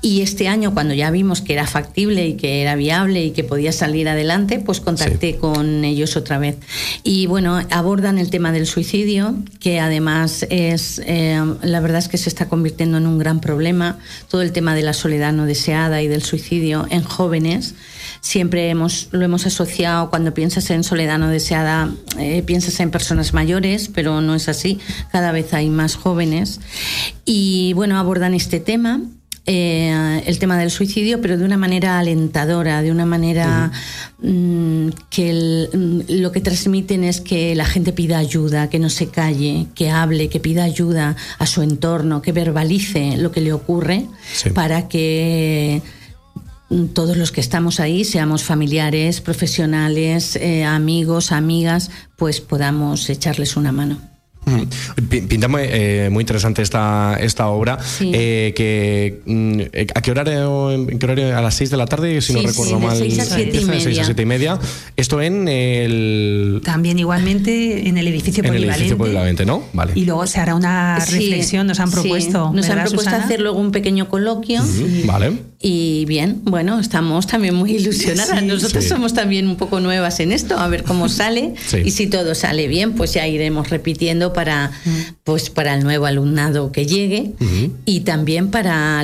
Y 0.01 0.21
este 0.21 0.47
año, 0.47 0.73
cuando 0.73 0.93
ya 0.93 1.11
vimos 1.11 1.41
que 1.41 1.51
era 1.51 1.67
factible 1.67 2.25
y 2.25 2.35
que 2.35 2.61
era 2.61 2.75
viable 2.75 3.25
y 3.25 3.31
que 3.31 3.43
podía 3.43 3.73
salir 3.73 4.07
adelante, 4.07 4.59
pues 4.59 4.79
contacté 4.79 5.35
con 5.35 5.83
ellos 5.83 6.15
otra 6.15 6.37
vez. 6.37 6.55
Y 7.03 7.27
bueno, 7.27 7.59
abordan 7.71 8.19
el 8.19 8.29
tema 8.29 8.53
del 8.53 8.67
suicidio, 8.67 9.35
que 9.59 9.81
además 9.81 10.45
es, 10.49 11.01
eh, 11.05 11.43
la 11.61 11.81
verdad 11.81 11.99
es 11.99 12.07
que 12.07 12.17
se 12.17 12.29
está 12.29 12.47
convirtiendo 12.47 12.97
en 12.97 13.05
un 13.05 13.19
gran 13.19 13.41
problema, 13.41 13.99
todo 14.29 14.41
el 14.41 14.53
tema 14.53 14.75
de 14.75 14.83
la 14.83 14.93
soledad 14.93 15.33
no 15.33 15.45
deseada 15.45 16.01
y 16.01 16.07
del 16.07 16.23
suicidio 16.23 16.87
en 16.89 17.03
jóvenes. 17.03 17.64
Siempre 18.21 18.69
hemos, 18.69 19.07
lo 19.11 19.23
hemos 19.23 19.45
asociado, 19.45 20.09
cuando 20.09 20.33
piensas 20.33 20.69
en 20.69 20.83
soledad 20.83 21.17
no 21.17 21.29
deseada, 21.29 21.89
eh, 22.19 22.43
piensas 22.43 22.79
en 22.79 22.91
personas 22.91 23.33
mayores, 23.33 23.89
pero 23.93 24.21
no 24.21 24.35
es 24.35 24.49
así, 24.49 24.79
cada 25.11 25.31
vez 25.31 25.53
hay 25.53 25.69
más 25.69 25.95
jóvenes. 25.95 26.59
Y 27.25 27.73
bueno, 27.73 27.97
abordan 27.97 28.33
este 28.33 28.59
tema 28.59 29.01
eh, 29.47 30.23
el 30.25 30.39
tema 30.39 30.57
del 30.57 30.71
suicidio, 30.71 31.21
pero 31.21 31.37
de 31.37 31.45
una 31.45 31.57
manera 31.57 31.99
alentadora, 31.99 32.81
de 32.81 32.91
una 32.91 33.05
manera 33.05 33.71
mm, 34.17 34.87
que 35.11 35.69
mm, 35.71 36.19
lo 36.19 36.31
que 36.31 36.41
transmiten 36.41 37.03
es 37.03 37.21
que 37.21 37.53
la 37.53 37.65
gente 37.65 37.93
pida 37.93 38.17
ayuda, 38.17 38.71
que 38.71 38.79
no 38.79 38.89
se 38.89 39.09
calle, 39.09 39.67
que 39.75 39.91
hable, 39.91 40.29
que 40.29 40.39
pida 40.39 40.63
ayuda 40.63 41.15
a 41.37 41.45
su 41.45 41.61
entorno, 41.61 42.23
que 42.23 42.31
verbalice 42.31 43.17
lo 43.17 43.31
que 43.31 43.41
le 43.41 43.53
ocurre 43.53 44.07
para 44.55 44.87
que 44.87 45.83
todos 46.93 47.17
los 47.17 47.31
que 47.31 47.41
estamos 47.41 47.79
ahí, 47.79 48.03
seamos 48.03 48.43
familiares, 48.43 49.21
profesionales, 49.21 50.35
eh, 50.35 50.63
amigos, 50.63 51.31
amigas, 51.31 51.91
pues 52.15 52.41
podamos 52.41 53.09
echarles 53.09 53.55
una 53.55 53.71
mano. 53.71 53.99
Pinta 55.09 55.47
muy, 55.47 55.61
eh, 55.63 56.09
muy, 56.11 56.21
interesante 56.21 56.61
esta, 56.61 57.17
esta 57.19 57.47
obra. 57.47 57.79
Eh, 57.99 58.53
que, 58.55 59.21
mm, 59.25 59.61
¿A 59.95 60.01
qué 60.01 60.11
horario? 60.11 60.71
¿En 60.71 60.99
qué 60.99 61.05
horario? 61.05 61.35
A 61.35 61.41
las 61.41 61.55
6 61.55 61.71
de 61.71 61.77
la 61.77 61.87
tarde, 61.87 62.21
si 62.21 62.33
no 62.33 62.41
recuerdo 62.41 62.79
mal. 62.79 62.95
6 62.95 63.19
a 63.19 63.25
7 63.25 63.57
y, 63.59 63.65
media. 63.65 64.05
a 64.05 64.21
y 64.21 64.25
media. 64.25 64.59
Esto 64.95 65.21
en 65.21 65.47
el. 65.47 66.61
También 66.63 66.99
igualmente 66.99 67.89
en 67.89 67.97
el 67.97 68.07
edificio 68.07 68.43
en 68.43 68.49
polivalente. 68.49 68.65
el 68.65 68.81
edificio 68.81 68.97
polivalente, 68.97 69.45
¿no? 69.45 69.63
Vale. 69.73 69.93
Y 69.95 70.05
luego 70.05 70.27
se 70.27 70.39
hará 70.39 70.53
una 70.53 70.99
reflexión, 70.99 71.65
nos 71.65 71.79
han 71.79 71.89
propuesto. 71.89 72.51
Nos 72.53 72.69
han 72.69 72.83
propuesto 72.83 73.15
hacer 73.15 73.41
luego 73.41 73.59
un 73.59 73.71
pequeño 73.71 74.07
coloquio. 74.09 74.61
Vale. 75.05 75.33
Y 75.67 76.05
bien, 76.05 76.41
bueno, 76.43 76.79
estamos 76.79 77.25
también 77.25 77.55
muy 77.55 77.71
ilusionadas. 77.71 78.43
Nosotros 78.43 78.85
somos 78.85 79.15
también 79.15 79.47
un 79.47 79.55
poco 79.55 79.79
nuevas 79.79 80.19
en 80.19 80.31
esto, 80.31 80.59
a 80.59 80.67
ver 80.67 80.83
cómo 80.83 81.09
sale. 81.09 81.55
Y 81.83 81.89
si 81.89 82.05
todo 82.05 82.35
sale 82.35 82.67
bien, 82.67 82.93
pues 82.93 83.15
ya 83.15 83.25
iremos 83.25 83.71
repitiendo 83.71 84.31
para, 84.31 84.71
pues 85.23 85.49
para 85.49 85.73
el 85.73 85.83
nuevo 85.83 86.05
alumnado 86.05 86.71
que 86.71 86.85
llegue. 86.85 87.31
Y 87.83 88.01
también 88.01 88.51
para 88.51 89.03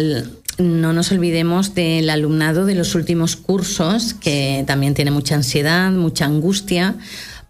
no 0.59 0.93
nos 0.93 1.11
olvidemos 1.11 1.73
del 1.73 2.11
alumnado 2.11 2.67
de 2.67 2.75
los 2.75 2.93
últimos 2.93 3.35
cursos, 3.35 4.13
que 4.13 4.63
también 4.67 4.93
tiene 4.93 5.09
mucha 5.09 5.33
ansiedad, 5.33 5.91
mucha 5.91 6.25
angustia, 6.25 6.95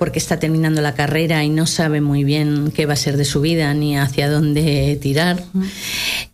porque 0.02 0.18
está 0.18 0.40
terminando 0.40 0.82
la 0.82 0.96
carrera 0.96 1.44
y 1.44 1.50
no 1.50 1.68
sabe 1.68 2.02
muy 2.02 2.24
bien 2.24 2.72
qué 2.74 2.88
va 2.88 2.94
a 2.94 2.96
ser 2.96 3.18
de 3.18 3.24
su 3.24 3.40
vida 3.40 3.72
ni 3.76 4.00
hacia 4.00 4.32
dónde 4.32 4.98
tirar. 5.00 5.44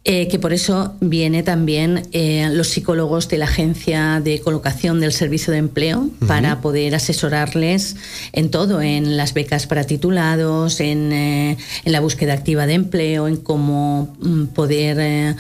Eh, 0.05 0.29
que 0.29 0.39
por 0.39 0.53
eso 0.53 0.93
viene 1.01 1.43
también 1.43 2.07
eh, 2.13 2.49
los 2.53 2.69
psicólogos 2.69 3.27
de 3.27 3.39
la 3.39 3.43
agencia 3.43 4.21
de 4.23 4.39
colocación 4.39 5.01
del 5.01 5.11
servicio 5.11 5.51
de 5.51 5.59
empleo 5.59 6.09
para 6.27 6.61
poder 6.61 6.95
asesorarles 6.95 7.97
en 8.31 8.49
todo, 8.49 8.81
en 8.81 9.17
las 9.17 9.33
becas 9.33 9.67
para 9.67 9.83
titulados, 9.83 10.79
en, 10.79 11.11
eh, 11.11 11.57
en 11.83 11.91
la 11.91 11.99
búsqueda 11.99 12.31
activa 12.31 12.67
de 12.67 12.75
empleo, 12.75 13.27
en 13.27 13.35
cómo 13.35 14.15
mm, 14.21 14.45
poder 14.45 15.35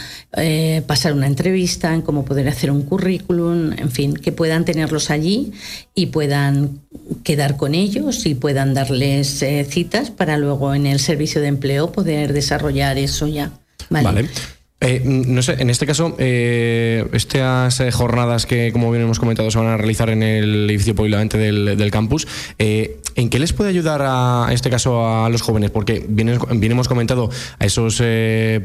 pasar 0.85 1.13
una 1.13 1.27
entrevista, 1.27 1.93
en 1.93 2.01
cómo 2.01 2.25
poder 2.25 2.49
hacer 2.49 2.69
un 2.69 2.81
currículum, 2.81 3.71
en 3.71 3.89
fin, 3.89 4.13
que 4.15 4.33
puedan 4.33 4.65
tenerlos 4.65 5.09
allí 5.09 5.53
y 5.95 6.07
puedan 6.07 6.81
quedar 7.23 7.55
con 7.55 7.73
ellos 7.73 8.16
y 8.25 8.35
puedan 8.35 8.73
darles 8.73 9.45
citas 9.69 10.09
para 10.11 10.37
luego 10.37 10.73
en 10.73 10.85
el 10.85 10.99
servicio 10.99 11.41
de 11.41 11.47
empleo 11.47 11.91
poder 11.91 12.33
desarrollar 12.33 12.97
eso 12.97 13.27
ya. 13.27 13.51
vale. 13.89 14.29
Eh, 14.79 15.01
no 15.03 15.41
sé, 15.41 15.55
en 15.57 15.71
este 15.71 15.87
caso, 15.87 16.15
eh, 16.19 17.03
estas 17.13 17.79
eh, 17.79 17.91
jornadas 17.91 18.45
que, 18.45 18.71
como 18.71 18.91
bien 18.91 19.03
hemos 19.03 19.17
comentado, 19.17 19.49
se 19.49 19.57
van 19.57 19.67
a 19.67 19.77
realizar 19.77 20.11
en 20.11 20.21
el 20.21 20.69
edificio 20.69 20.93
polivalente 20.93 21.39
del, 21.39 21.91
campus, 21.91 22.27
eh, 22.59 22.99
¿en 23.15 23.29
qué 23.29 23.39
les 23.39 23.53
puede 23.53 23.71
ayudar 23.71 24.03
a, 24.05 24.45
en 24.49 24.53
este 24.53 24.69
caso 24.69 25.07
a 25.07 25.29
los 25.29 25.41
jóvenes? 25.41 25.71
Porque 25.71 26.05
bien, 26.07 26.39
hemos 26.61 26.87
comentado 26.87 27.31
a 27.57 27.65
esos 27.65 28.03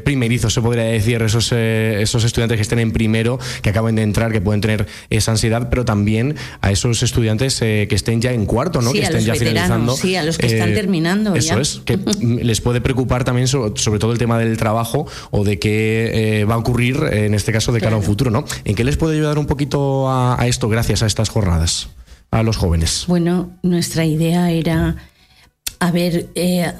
primerizos, 0.03 0.53
se 0.53 0.61
podría 0.61 0.83
decir, 0.83 1.19
esos, 1.23 1.51
esos 1.51 2.23
estudiantes 2.23 2.57
que 2.57 2.61
estén 2.61 2.77
en 2.77 2.91
primero, 2.91 3.39
que 3.63 3.71
acaben 3.71 3.95
de 3.95 4.03
entrar, 4.03 4.31
que 4.31 4.39
pueden 4.39 4.61
tener 4.61 4.85
esa 5.09 5.31
ansiedad, 5.31 5.69
pero 5.71 5.83
también 5.83 6.35
a 6.61 6.71
esos 6.71 7.01
estudiantes 7.01 7.59
que 7.59 7.87
estén 7.89 8.21
ya 8.21 8.33
en 8.33 8.45
cuarto, 8.45 8.83
¿no? 8.83 8.93
que 8.93 9.01
estén 9.01 9.21
ya 9.21 9.33
finalizando. 9.33 9.95
Sí, 9.95 10.15
a 10.15 10.21
los 10.21 10.37
que 10.37 10.45
están 10.45 10.75
terminando. 10.75 11.33
Eso 11.33 11.59
es, 11.59 11.81
que 11.83 11.97
les 12.21 12.61
puede 12.61 12.81
preocupar 12.81 13.23
también 13.23 13.47
sobre 13.47 13.97
todo 13.97 14.11
el 14.11 14.19
tema 14.19 14.37
del 14.37 14.57
trabajo 14.57 15.07
o 15.31 15.43
de 15.43 15.57
que 15.57 16.02
eh, 16.41 16.45
va 16.45 16.55
a 16.55 16.57
ocurrir 16.57 16.97
en 17.11 17.33
este 17.33 17.51
caso 17.51 17.71
de 17.71 17.79
cara 17.79 17.95
a 17.95 17.97
un 17.97 18.03
futuro, 18.03 18.31
¿no? 18.31 18.45
¿En 18.63 18.75
qué 18.75 18.83
les 18.83 18.97
puede 18.97 19.15
ayudar 19.15 19.37
un 19.37 19.45
poquito 19.45 20.09
a, 20.09 20.37
esto 20.47 20.69
gracias 20.69 21.03
a 21.03 21.05
estas 21.05 21.29
jornadas 21.29 21.89
a 22.31 22.43
los 22.43 22.57
jóvenes? 22.57 23.05
Bueno, 23.07 23.51
nuestra 23.61 24.05
idea 24.05 24.51
era 24.51 24.95
a 25.79 25.91
ver, 25.91 26.29
eh, 26.35 26.71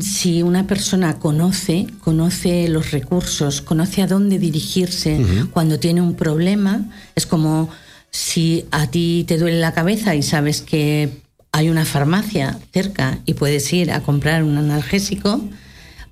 si 0.00 0.42
una 0.42 0.66
persona 0.66 1.20
conoce, 1.20 1.86
conoce 2.00 2.68
los 2.68 2.90
recursos, 2.90 3.60
conoce 3.60 4.02
a 4.02 4.08
dónde 4.08 4.40
dirigirse 4.40 5.24
cuando 5.52 5.78
tiene 5.78 6.00
un 6.00 6.14
problema, 6.14 6.82
es 7.14 7.26
como 7.26 7.70
si 8.10 8.66
a 8.72 8.88
ti 8.88 9.24
te 9.28 9.38
duele 9.38 9.60
la 9.60 9.72
cabeza 9.72 10.16
y 10.16 10.22
sabes 10.22 10.62
que 10.62 11.10
hay 11.52 11.68
una 11.68 11.84
farmacia 11.84 12.58
cerca 12.72 13.18
y 13.24 13.34
puedes 13.34 13.72
ir 13.72 13.92
a 13.92 14.00
comprar 14.00 14.42
un 14.42 14.58
analgésico, 14.58 15.40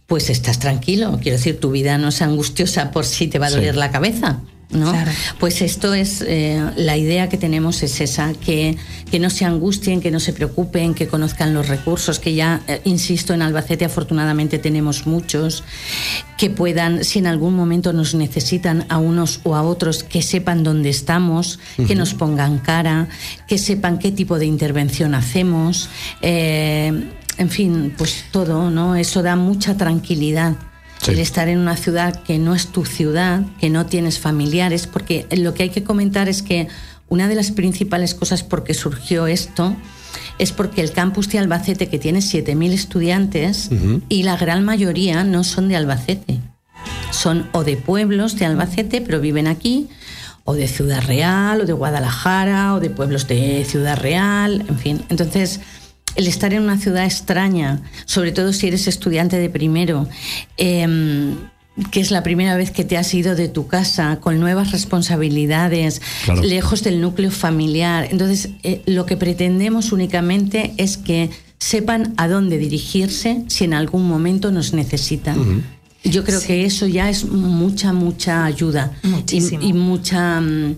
pues 0.09 0.31
estás 0.31 0.59
tranquilo. 0.59 1.21
Quiero 1.23 1.37
decir, 1.37 1.61
tu 1.61 1.71
vida 1.71 1.99
no 1.99 2.09
es 2.09 2.23
angustiosa 2.23 2.91
por 2.91 3.05
si 3.05 3.29
te 3.29 3.39
va 3.39 3.47
a 3.47 3.51
doler 3.51 3.77
la 3.77 3.91
cabeza. 3.93 4.41
¿no? 4.71 4.93
Pues 5.39 5.63
esto 5.63 5.95
es 5.95 6.23
eh, 6.27 6.63
la 6.77 6.97
idea 6.97 7.29
que 7.29 7.39
tenemos 7.39 7.83
es 7.83 8.01
esa, 8.01 8.33
que, 8.35 8.77
que, 9.11 9.19
no 9.19 9.31
se 9.31 9.45
angustien, 9.45 10.01
que 10.01 10.11
no 10.11 10.21
se 10.21 10.33
preocupen, 10.33 10.95
que 10.95 11.09
conozcan 11.09 11.55
los 11.55 11.69
recursos, 11.69 12.19
que 12.19 12.35
ya, 12.35 12.63
eh, 12.69 12.81
insisto, 12.85 13.33
en 13.33 13.43
Albacete 13.43 13.87
afortunadamente 13.87 14.59
tenemos 14.59 15.07
muchos, 15.07 15.65
que 16.37 16.51
puedan, 16.51 17.05
si 17.05 17.19
en 17.19 17.27
algún 17.27 17.55
momento 17.55 17.93
nos 17.93 18.15
necesitan 18.15 18.85
a 18.91 18.99
unos 18.99 19.41
o 19.45 19.57
a 19.57 19.63
otros, 19.63 20.05
que 20.05 20.21
sepan 20.21 20.65
dónde 20.65 20.91
estamos, 20.91 21.59
que 21.87 21.95
nos 21.95 22.13
pongan 22.13 22.59
cara, 22.59 23.09
que 23.47 23.57
sepan 23.57 23.99
qué 23.99 24.13
tipo 24.13 24.39
de 24.39 24.47
intervención 24.47 25.15
hacemos. 25.15 25.89
Eh, 26.21 27.09
en 27.39 27.51
fin, 27.51 27.95
pues 27.97 28.25
todo, 28.31 28.71
¿no? 28.71 28.97
Eso 28.97 29.23
da 29.23 29.37
mucha 29.37 29.77
tranquilidad. 29.77 30.57
El 31.07 31.21
estar 31.21 31.49
en 31.49 31.59
una 31.59 31.77
ciudad 31.77 32.23
que 32.23 32.39
no 32.39 32.55
es 32.55 32.67
tu 32.67 32.85
ciudad, 32.85 33.43
que 33.61 33.71
no 33.71 33.87
tienes 33.87 34.19
familiares, 34.19 34.87
porque 34.87 35.27
lo 35.31 35.55
que 35.55 35.63
hay 35.63 35.71
que 35.71 35.85
comentar 35.85 36.29
es 36.29 36.43
que 36.43 36.69
una 37.09 37.29
de 37.29 37.35
las 37.35 37.53
principales 37.53 38.15
cosas 38.15 38.43
por 38.43 38.65
qué 38.65 38.75
surgió 38.75 39.27
esto 39.27 39.77
es 40.39 40.53
porque 40.53 40.81
el 40.81 40.93
campus 40.93 41.29
de 41.29 41.39
Albacete, 41.39 41.89
que 41.89 41.99
tiene 41.99 42.19
7.000 42.19 42.73
estudiantes, 42.73 43.71
y 44.09 44.25
la 44.25 44.37
gran 44.37 44.65
mayoría 44.65 45.25
no 45.25 45.45
son 45.45 45.69
de 45.69 45.77
Albacete. 45.77 46.41
Son 47.11 47.49
o 47.53 47.65
de 47.65 47.77
pueblos 47.77 48.37
de 48.37 48.47
Albacete, 48.47 49.01
pero 49.01 49.21
viven 49.21 49.47
aquí, 49.47 49.89
o 50.45 50.55
de 50.55 50.69
Ciudad 50.69 51.03
Real, 51.07 51.63
o 51.63 51.67
de 51.67 51.73
Guadalajara, 51.73 52.75
o 52.75 52.81
de 52.81 52.91
pueblos 52.91 53.27
de 53.27 53.65
Ciudad 53.67 53.99
Real, 53.99 54.65
en 54.69 54.79
fin. 54.79 55.05
Entonces, 55.09 55.61
el 56.19 56.27
estar 56.27 56.53
en 56.53 56.65
una 56.65 56.79
ciudad 56.79 57.05
extraña, 57.05 57.81
sobre 58.05 58.33
todo 58.33 58.53
si 58.53 58.67
eres 58.67 58.89
estudiante 58.89 59.39
de 59.39 59.49
primero, 59.49 60.09
em, 60.57 61.37
que 61.93 62.01
es 62.01 62.11
la 62.11 62.25
primera 62.25 62.57
vez 62.57 62.73
que 62.73 62.85
te 62.85 62.97
has 62.97 63.15
ido 63.15 63.37
de 63.37 63.49
tu 63.49 63.69
casa 63.69 64.19
con 64.21 64.41
nuevas 64.41 64.73
responsabilidades, 64.73 66.03
lejos 66.43 66.83
del 66.83 67.01
núcleo 67.01 67.31
familiar. 67.31 68.09
Entonces, 68.11 68.51
eh, 68.65 68.83
lo 68.87 69.07
que 69.07 69.17
pretendemos 69.17 69.93
únicamente 69.93 70.75
es 70.77 70.97
que 70.97 71.31
sepan 71.61 72.15
a 72.17 72.27
dónde 72.27 72.59
dirigirse 72.59 73.45
si 73.47 73.63
en 73.63 73.75
algún 73.75 74.09
momento 74.09 74.51
nos 74.51 74.73
necesitan. 74.73 75.65
Yo 76.03 76.25
creo 76.25 76.41
que 76.43 76.65
eso 76.65 76.89
ya 76.89 77.09
es 77.11 77.27
mucha, 77.27 77.93
mucha 77.93 78.45
ayuda 78.45 78.93
y, 79.31 79.73
mucha 79.73 80.41
mm, 80.41 80.77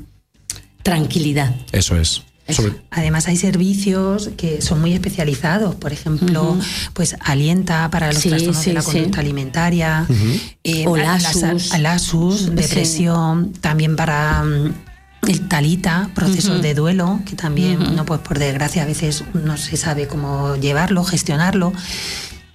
tranquilidad. 0.82 1.54
Eso 1.72 1.96
es. 1.96 2.24
Además 2.90 3.28
hay 3.28 3.36
servicios 3.36 4.30
que 4.36 4.60
son 4.60 4.80
muy 4.80 4.92
especializados, 4.92 5.74
por 5.74 5.92
ejemplo, 5.92 6.56
pues 6.92 7.16
alienta 7.20 7.90
para 7.90 8.12
los 8.12 8.22
trastornos 8.22 8.64
de 8.64 8.72
la 8.72 8.82
conducta 8.82 9.20
alimentaria, 9.20 10.06
eh, 10.64 10.86
o 10.86 10.96
LASUS, 10.96 12.54
depresión, 12.54 13.52
también 13.60 13.96
para 13.96 14.42
mm, 14.42 14.74
el 15.28 15.48
talita, 15.48 16.10
procesos 16.14 16.62
de 16.62 16.74
duelo, 16.74 17.20
que 17.26 17.36
también, 17.36 17.94
no 17.94 18.04
pues 18.04 18.20
por 18.20 18.38
desgracia 18.38 18.82
a 18.82 18.86
veces 18.86 19.24
no 19.34 19.56
se 19.56 19.76
sabe 19.76 20.06
cómo 20.06 20.56
llevarlo, 20.56 21.04
gestionarlo. 21.04 21.72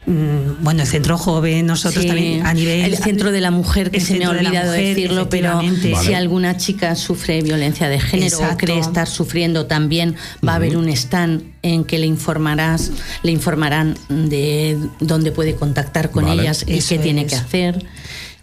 Mm, 0.06 0.64
bueno, 0.64 0.84
el 0.84 0.88
centro 0.88 1.18
joven, 1.18 1.66
nosotros 1.66 2.06
también 2.06 2.46
a 2.46 2.54
nivel... 2.54 2.86
El 2.86 2.98
centro 2.98 3.32
de 3.32 3.42
la 3.42 3.50
mujer, 3.50 3.90
que 3.90 4.00
se 4.00 4.18
me 4.18 4.26
ha 4.26 4.30
olvidado 4.30 4.72
decirlo, 4.72 5.30
pero 5.30 5.62
si 6.02 6.14
alguna 6.14 6.58
chica 6.58 6.96
sufre 6.96 7.42
violencia 7.42 7.90
de 7.90 8.00
género 8.00 8.38
o 8.40 8.58
cree 8.58 8.80
estar 8.80 9.08
sufriendo, 9.08 9.66
también 9.66 10.16
va 10.48 10.54
a 10.54 10.56
haber 10.56 10.78
un 10.78 10.90
stand 10.90 11.44
en 11.64 11.84
que 11.84 11.98
le 11.98 12.06
informarás, 12.06 12.92
le 13.24 13.32
informarán 13.32 13.98
de 14.10 14.78
dónde 15.00 15.32
puede 15.32 15.56
contactar 15.56 16.12
con 16.12 16.28
ellas 16.28 16.66
y 16.68 16.80
qué 16.80 17.00
tiene 17.00 17.26
que 17.26 17.36
hacer. 17.36 17.86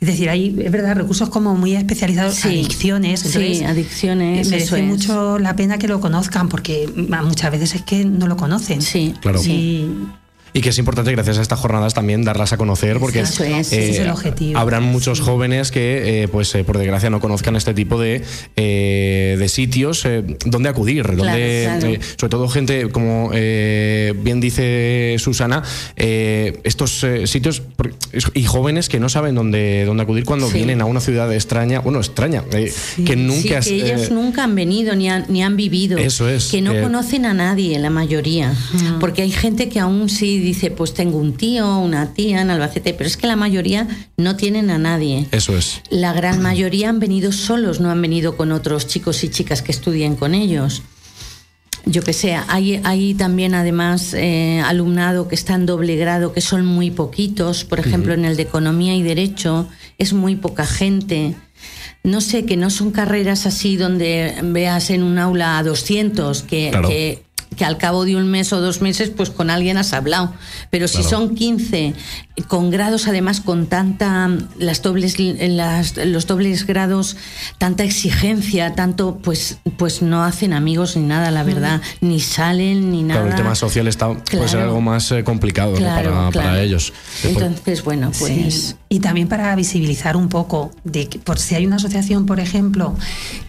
Es 0.00 0.08
decir, 0.08 0.30
hay, 0.30 0.56
es 0.64 0.72
verdad, 0.72 0.96
recursos 0.96 1.28
como 1.28 1.54
muy 1.54 1.76
especializados, 1.76 2.44
adicciones. 2.44 3.20
sí, 3.20 3.62
adicciones. 3.62 4.50
Merece 4.50 4.82
mucho 4.82 5.38
la 5.38 5.54
pena 5.54 5.78
que 5.78 5.86
lo 5.86 6.00
conozcan, 6.00 6.48
porque 6.48 6.90
muchas 7.22 7.52
veces 7.52 7.76
es 7.76 7.82
que 7.82 8.04
no 8.04 8.26
lo 8.26 8.36
conocen. 8.36 8.82
Sí, 8.82 9.14
claro. 9.20 9.38
Sí 9.38 9.88
y 10.52 10.60
que 10.60 10.68
es 10.68 10.78
importante 10.78 11.10
gracias 11.12 11.38
a 11.38 11.42
estas 11.42 11.58
jornadas 11.58 11.94
también 11.94 12.24
darlas 12.24 12.52
a 12.52 12.56
conocer 12.56 12.98
porque 12.98 13.20
es, 13.20 13.40
el 13.40 14.10
objetivo. 14.10 14.58
habrán 14.58 14.82
muchos 14.82 15.20
jóvenes 15.20 15.70
que 15.70 16.22
eh, 16.22 16.28
pues 16.28 16.54
eh, 16.54 16.64
por 16.64 16.78
desgracia 16.78 17.10
no 17.10 17.20
conozcan 17.20 17.56
este 17.56 17.74
tipo 17.74 18.00
de, 18.00 18.22
eh, 18.56 19.36
de 19.38 19.48
sitios 19.48 20.06
donde 20.44 20.68
acudir 20.68 21.16
donde 21.16 22.00
sobre 22.18 22.30
todo 22.30 22.48
gente 22.48 22.90
como 22.90 23.30
bien 23.30 24.40
dice 24.40 25.16
Susana 25.18 25.62
estos 25.96 27.06
sitios 27.24 27.62
y 28.34 28.44
jóvenes 28.44 28.88
que 28.88 29.00
no 29.00 29.08
saben 29.08 29.34
dónde, 29.34 29.84
dónde 29.84 30.02
acudir 30.02 30.24
cuando 30.24 30.48
vienen 30.48 30.80
a 30.80 30.84
una 30.84 31.00
ciudad 31.00 31.32
extraña 31.32 31.80
bueno 31.80 31.98
extraña 31.98 32.44
que 33.04 33.16
nunca 33.16 33.60
que 33.60 33.74
ellos 33.74 34.10
nunca 34.10 34.44
han 34.44 34.54
venido 34.54 34.94
ni 34.94 35.08
han, 35.08 35.24
ni 35.28 35.42
han 35.42 35.56
vivido. 35.56 35.98
Eso 35.98 36.28
es 36.28 36.50
que 36.50 36.60
no 36.60 36.80
conocen 36.80 37.26
a 37.26 37.34
nadie 37.34 37.78
la 37.78 37.90
mayoría. 37.90 38.54
Porque 39.00 39.22
hay 39.22 39.30
gente 39.30 39.68
que 39.68 39.80
aún 39.80 40.08
sí 40.08 40.38
dice, 40.42 40.70
pues 40.70 40.94
tengo 40.94 41.18
un 41.18 41.34
tío, 41.36 41.78
una 41.78 42.14
tía 42.14 42.40
en 42.40 42.50
Albacete, 42.50 42.94
pero 42.94 43.08
es 43.08 43.16
que 43.16 43.26
la 43.26 43.36
mayoría 43.36 43.88
no 44.16 44.36
tienen 44.36 44.70
a 44.70 44.78
nadie. 44.78 45.26
Eso 45.30 45.56
es. 45.56 45.82
La 45.90 46.12
gran 46.12 46.42
mayoría 46.42 46.88
han 46.88 47.00
venido 47.00 47.32
solos, 47.32 47.80
no 47.80 47.90
han 47.90 48.00
venido 48.02 48.36
con 48.36 48.52
otros 48.52 48.86
chicos 48.86 49.24
y 49.24 49.28
chicas 49.28 49.62
que 49.62 49.72
estudien 49.72 50.16
con 50.16 50.34
ellos. 50.34 50.82
Yo 51.84 52.02
que 52.02 52.12
sé, 52.12 52.34
hay, 52.46 52.80
hay 52.84 53.14
también 53.14 53.54
además 53.54 54.14
eh, 54.14 54.60
alumnado 54.64 55.26
que 55.26 55.34
está 55.34 55.54
en 55.54 55.66
doble 55.66 55.96
grado, 55.96 56.32
que 56.32 56.40
son 56.40 56.64
muy 56.64 56.92
poquitos, 56.92 57.64
por 57.64 57.80
ejemplo, 57.80 58.14
en 58.14 58.24
el 58.24 58.36
de 58.36 58.44
Economía 58.44 58.94
y 58.94 59.02
Derecho, 59.02 59.68
es 59.98 60.12
muy 60.12 60.36
poca 60.36 60.64
gente 60.64 61.34
no 62.04 62.20
sé, 62.20 62.44
que 62.44 62.56
no 62.56 62.70
son 62.70 62.90
carreras 62.90 63.46
así 63.46 63.76
donde 63.76 64.34
veas 64.42 64.90
en 64.90 65.02
un 65.02 65.18
aula 65.18 65.58
a 65.58 65.62
200, 65.62 66.42
que, 66.42 66.70
que 66.88 67.22
al 67.60 67.78
cabo 67.78 68.04
de 68.04 68.16
un 68.16 68.28
mes 68.28 68.52
o 68.52 68.60
dos 68.60 68.80
meses, 68.80 69.10
pues 69.10 69.30
con 69.30 69.50
alguien 69.50 69.76
has 69.76 69.92
hablado. 69.92 70.32
Pero 70.70 70.88
si 70.88 71.02
son 71.02 71.34
15, 71.34 71.94
con 72.48 72.70
grados 72.70 73.06
además 73.06 73.40
con 73.40 73.66
tanta, 73.66 74.30
las 74.58 74.82
dobles, 74.82 75.18
las, 75.18 75.96
los 75.96 76.26
dobles 76.26 76.66
grados, 76.66 77.16
tanta 77.58 77.84
exigencia, 77.84 78.74
tanto, 78.74 79.18
pues, 79.22 79.58
pues 79.76 80.02
no 80.02 80.24
hacen 80.24 80.52
amigos 80.52 80.96
ni 80.96 81.04
nada, 81.04 81.30
la 81.30 81.42
verdad, 81.42 81.80
ni 82.00 82.20
salen 82.20 82.90
ni 82.90 83.02
nada. 83.02 83.20
Claro, 83.20 83.36
el 83.36 83.42
tema 83.42 83.54
social 83.54 83.88
está, 83.88 84.12
puede 84.14 84.48
ser 84.48 84.60
algo 84.60 84.80
más 84.80 85.10
eh, 85.12 85.24
complicado 85.24 85.74
para, 85.74 86.30
para, 86.30 86.62
ellos. 86.62 86.92
Entonces, 87.24 87.82
bueno, 87.84 88.10
pues... 88.18 88.76
Y 88.92 89.00
también 89.00 89.26
para 89.26 89.56
visibilizar 89.56 90.18
un 90.18 90.28
poco, 90.28 90.70
de 90.84 91.08
que, 91.08 91.18
por 91.18 91.38
si 91.38 91.54
hay 91.54 91.64
una 91.64 91.76
asociación, 91.76 92.26
por 92.26 92.40
ejemplo, 92.40 92.94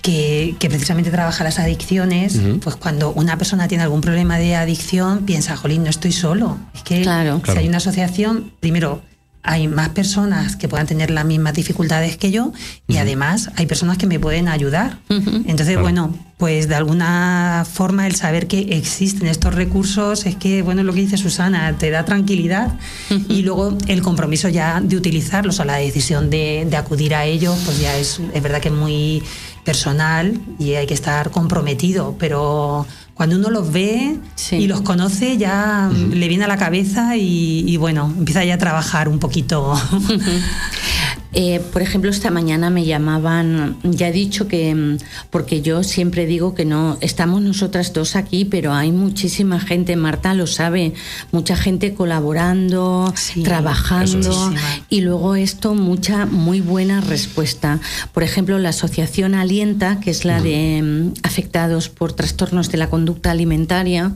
que, 0.01 0.55
que 0.57 0.69
precisamente 0.69 1.11
trabaja 1.11 1.43
las 1.43 1.59
adicciones, 1.59 2.39
pues 2.61 2.77
cuando 2.77 3.11
una 3.11 3.37
persona 3.37 3.67
tiene 3.67 3.83
algún 3.83 3.99
problema 3.99 4.37
de 4.37 4.55
adicción, 4.55 5.25
piensa, 5.25 5.57
jolín, 5.57 5.83
no 5.83 5.89
estoy 5.89 6.13
solo. 6.13 6.57
Es 6.73 6.83
que 6.83 7.03
si 7.03 7.57
hay 7.57 7.67
una 7.67 7.77
asociación, 7.77 8.53
primero, 8.61 9.01
hay 9.43 9.67
más 9.67 9.89
personas 9.89 10.55
que 10.55 10.69
puedan 10.69 10.87
tener 10.87 11.11
las 11.11 11.25
mismas 11.25 11.53
dificultades 11.53 12.15
que 12.15 12.31
yo 12.31 12.53
y 12.87 12.97
además 12.97 13.51
hay 13.57 13.65
personas 13.65 13.97
que 13.97 14.07
me 14.07 14.19
pueden 14.19 14.47
ayudar. 14.47 14.99
Entonces, 15.09 15.79
bueno, 15.79 16.15
pues 16.37 16.69
de 16.69 16.75
alguna 16.75 17.65
forma 17.71 18.07
el 18.07 18.15
saber 18.15 18.47
que 18.47 18.77
existen 18.77 19.27
estos 19.27 19.53
recursos 19.53 20.25
es 20.25 20.37
que, 20.37 20.61
bueno, 20.61 20.83
lo 20.83 20.93
que 20.93 21.01
dice 21.01 21.17
Susana, 21.17 21.77
te 21.77 21.89
da 21.89 22.05
tranquilidad 22.05 22.79
y 23.27 23.41
luego 23.41 23.77
el 23.87 24.01
compromiso 24.01 24.47
ya 24.47 24.79
de 24.81 24.95
utilizarlos 24.95 25.59
o 25.59 25.65
la 25.65 25.75
decisión 25.75 26.29
de, 26.29 26.65
de 26.69 26.77
acudir 26.77 27.13
a 27.13 27.25
ellos, 27.25 27.59
pues 27.65 27.79
ya 27.79 27.97
es, 27.97 28.21
es 28.33 28.41
verdad 28.41 28.61
que 28.61 28.69
es 28.69 28.73
muy 28.73 29.23
personal 29.65 30.39
y 30.59 30.73
hay 30.73 30.85
que 30.87 30.93
estar 30.93 31.31
comprometido, 31.31 32.15
pero 32.17 32.85
cuando 33.13 33.35
uno 33.35 33.49
los 33.49 33.71
ve 33.71 34.17
y 34.51 34.67
los 34.67 34.81
conoce 34.81 35.37
ya 35.37 35.89
le 36.11 36.27
viene 36.27 36.45
a 36.45 36.47
la 36.47 36.57
cabeza 36.57 37.15
y, 37.15 37.63
y, 37.67 37.77
bueno, 37.77 38.11
empieza 38.17 38.43
ya 38.43 38.55
a 38.55 38.57
trabajar 38.57 39.07
un 39.07 39.19
poquito. 39.19 39.79
Eh, 41.33 41.61
por 41.71 41.81
ejemplo, 41.81 42.11
esta 42.11 42.29
mañana 42.29 42.69
me 42.69 42.85
llamaban, 42.85 43.77
ya 43.83 44.09
he 44.09 44.11
dicho 44.11 44.47
que, 44.47 44.73
mm, 44.75 44.97
porque 45.31 45.61
yo 45.61 45.83
siempre 45.83 46.27
digo 46.27 46.53
que 46.53 46.63
no, 46.63 46.97
estamos 47.01 47.41
nosotras 47.41 47.91
dos 47.91 48.15
aquí, 48.15 48.45
pero 48.45 48.73
hay 48.73 48.91
muchísima 48.91 49.59
gente, 49.59 49.95
Marta 49.95 50.35
lo 50.35 50.45
sabe, 50.45 50.93
mucha 51.31 51.55
gente 51.55 51.95
colaborando, 51.95 53.11
trabajando, 53.43 54.53
y 54.89 55.01
luego 55.01 55.35
esto, 55.35 55.73
mucha, 55.73 56.27
muy 56.27 56.61
buena 56.61 57.01
respuesta. 57.01 57.79
Por 58.13 58.21
ejemplo, 58.21 58.59
la 58.59 58.69
asociación 58.69 59.33
Alienta, 59.33 59.99
que 59.99 60.11
es 60.11 60.25
la 60.25 60.39
de 60.39 60.81
mm, 60.83 61.13
afectados 61.23 61.89
por 61.89 62.13
trastornos 62.13 62.69
de 62.69 62.77
la 62.77 62.89
conducta 62.89 63.31
alimentaria, 63.31 64.11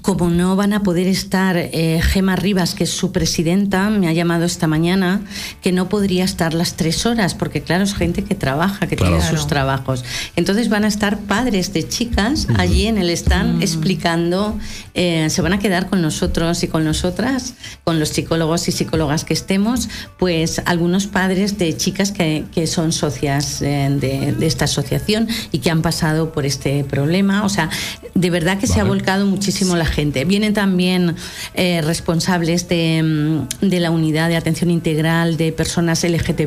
como 0.00 0.30
no 0.30 0.54
van 0.54 0.72
a 0.74 0.84
poder 0.84 1.08
estar, 1.08 1.56
eh, 1.56 2.00
Gema 2.02 2.36
Rivas, 2.36 2.74
que 2.74 2.84
es 2.84 2.90
su 2.90 3.10
presidenta, 3.10 3.90
me 3.90 4.06
ha 4.06 4.12
llamado 4.12 4.44
esta 4.44 4.68
mañana, 4.68 5.22
que 5.60 5.72
no 5.72 5.88
podría 5.88 6.24
estar 6.24 6.51
las 6.54 6.74
tres 6.74 7.06
horas, 7.06 7.34
porque 7.34 7.62
claro, 7.62 7.84
es 7.84 7.94
gente 7.94 8.24
que 8.24 8.34
trabaja, 8.34 8.86
que 8.86 8.96
tiene 8.96 9.20
sus 9.22 9.46
trabajos. 9.46 10.04
Entonces 10.36 10.68
van 10.68 10.84
a 10.84 10.88
estar 10.88 11.18
padres 11.18 11.72
de 11.72 11.88
chicas 11.88 12.46
allí 12.56 12.86
en 12.86 12.98
el 12.98 13.10
stand 13.10 13.58
mm. 13.58 13.62
explicando, 13.62 14.58
eh, 14.94 15.28
se 15.30 15.42
van 15.42 15.52
a 15.52 15.58
quedar 15.58 15.88
con 15.88 16.02
nosotros 16.02 16.62
y 16.62 16.68
con 16.68 16.84
nosotras, 16.84 17.54
con 17.84 17.98
los 17.98 18.10
psicólogos 18.10 18.68
y 18.68 18.72
psicólogas 18.72 19.24
que 19.24 19.34
estemos, 19.34 19.88
pues 20.18 20.60
algunos 20.64 21.06
padres 21.06 21.58
de 21.58 21.76
chicas 21.76 22.12
que, 22.12 22.44
que 22.52 22.66
son 22.66 22.92
socias 22.92 23.62
eh, 23.62 23.88
de, 23.90 24.46
esta 24.46 24.64
asociación 24.64 25.28
y 25.50 25.58
que 25.58 25.70
han 25.70 25.82
pasado 25.82 26.32
por 26.32 26.46
este 26.46 26.84
problema. 26.84 27.44
O 27.44 27.48
sea, 27.48 27.70
de 28.14 28.30
verdad 28.30 28.58
que 28.58 28.66
se 28.66 28.80
ha 28.80 28.84
volcado 28.84 29.26
muchísimo 29.26 29.76
la 29.76 29.86
gente. 29.86 30.24
Vienen 30.24 30.54
también 30.54 31.16
eh, 31.54 31.80
responsables 31.82 32.68
de, 32.68 33.02
mm, 33.02 33.66
de 33.66 33.80
la 33.80 33.90
unidad 33.90 34.28
de 34.28 34.36
atención 34.36 34.70
integral 34.70 35.36
de 35.36 35.52
personas 35.52 36.04
LGTB 36.04 36.41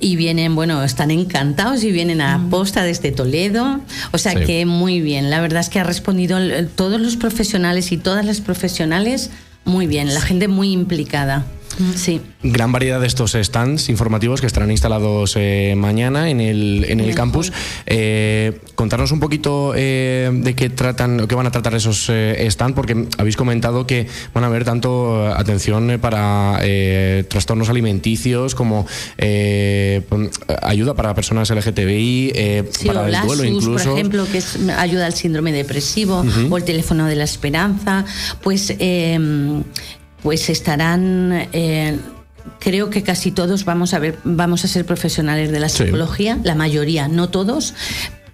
y 0.00 0.16
vienen, 0.16 0.54
bueno, 0.54 0.82
están 0.82 1.10
encantados 1.10 1.84
y 1.84 1.92
vienen 1.92 2.20
a 2.20 2.46
posta 2.50 2.82
desde 2.82 3.12
Toledo. 3.12 3.80
O 4.12 4.18
sea 4.18 4.34
que 4.34 4.66
muy 4.66 5.00
bien. 5.00 5.30
La 5.30 5.40
verdad 5.40 5.60
es 5.60 5.68
que 5.68 5.80
ha 5.80 5.84
respondido 5.84 6.38
todos 6.74 7.00
los 7.00 7.16
profesionales 7.16 7.92
y 7.92 7.96
todas 7.96 8.24
las 8.24 8.40
profesionales 8.40 9.30
muy 9.64 9.86
bien. 9.86 10.12
La 10.14 10.20
gente 10.20 10.48
muy 10.48 10.72
implicada. 10.72 11.44
Sí. 11.94 12.20
Gran 12.42 12.72
variedad 12.72 13.00
de 13.00 13.06
estos 13.06 13.32
stands 13.32 13.88
informativos 13.88 14.40
que 14.40 14.46
estarán 14.46 14.70
instalados 14.70 15.34
eh, 15.36 15.74
mañana 15.76 16.30
en 16.30 16.40
el, 16.40 16.84
en 16.88 17.00
el 17.00 17.14
campus. 17.14 17.52
Eh, 17.86 18.60
contarnos 18.74 19.12
un 19.12 19.20
poquito 19.20 19.72
eh, 19.76 20.30
de 20.32 20.54
qué 20.54 20.70
tratan, 20.70 21.26
qué 21.26 21.34
van 21.34 21.46
a 21.46 21.50
tratar 21.50 21.74
esos 21.74 22.10
stands, 22.48 22.74
porque 22.74 23.06
habéis 23.18 23.36
comentado 23.36 23.86
que 23.86 24.06
van 24.34 24.44
a 24.44 24.48
haber 24.48 24.64
tanto 24.64 25.26
atención 25.26 25.98
para 26.00 26.60
trastornos 27.28 27.68
alimenticios 27.68 28.54
como 28.54 28.86
ayuda 30.62 30.94
para 30.94 31.14
personas 31.14 31.50
LGTBI, 31.50 32.64
para 32.86 33.08
el 33.08 33.26
duelo 33.26 33.44
incluso. 33.44 33.90
Por 33.90 33.98
ejemplo, 33.98 34.26
que 34.30 34.38
es 34.38 34.58
ayuda 34.76 35.06
al 35.06 35.14
síndrome 35.14 35.52
depresivo 35.52 36.24
o 36.50 36.56
el 36.56 36.64
teléfono 36.64 37.06
de 37.06 37.16
la 37.16 37.24
esperanza. 37.24 38.04
Pues 38.42 38.74
pues 40.22 40.50
estarán 40.50 41.48
eh, 41.52 41.98
creo 42.58 42.90
que 42.90 43.02
casi 43.02 43.30
todos 43.30 43.64
vamos 43.64 43.94
a 43.94 43.98
ver 43.98 44.18
vamos 44.24 44.64
a 44.64 44.68
ser 44.68 44.84
profesionales 44.84 45.50
de 45.50 45.60
la 45.60 45.68
psicología 45.68 46.38
la 46.42 46.54
mayoría 46.54 47.08
no 47.08 47.28
todos 47.28 47.74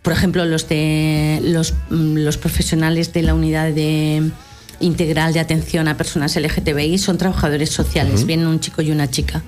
por 0.02 0.12
ejemplo 0.12 0.44
los 0.44 0.68
de 0.68 1.40
los, 1.42 1.74
mm, 1.90 2.18
los 2.18 2.36
profesionales 2.36 3.12
de 3.12 3.22
la 3.22 3.34
unidad 3.34 3.72
de 3.72 4.30
integral 4.80 5.32
de 5.32 5.40
atención 5.40 5.88
a 5.88 5.96
personas 5.96 6.36
LGTBI 6.36 6.98
son 6.98 7.18
trabajadores 7.18 7.70
sociales, 7.70 8.26
vienen 8.26 8.46
un 8.46 8.60
chico 8.60 8.82
y 8.82 8.90
una 8.90 9.10
chica, 9.10 9.42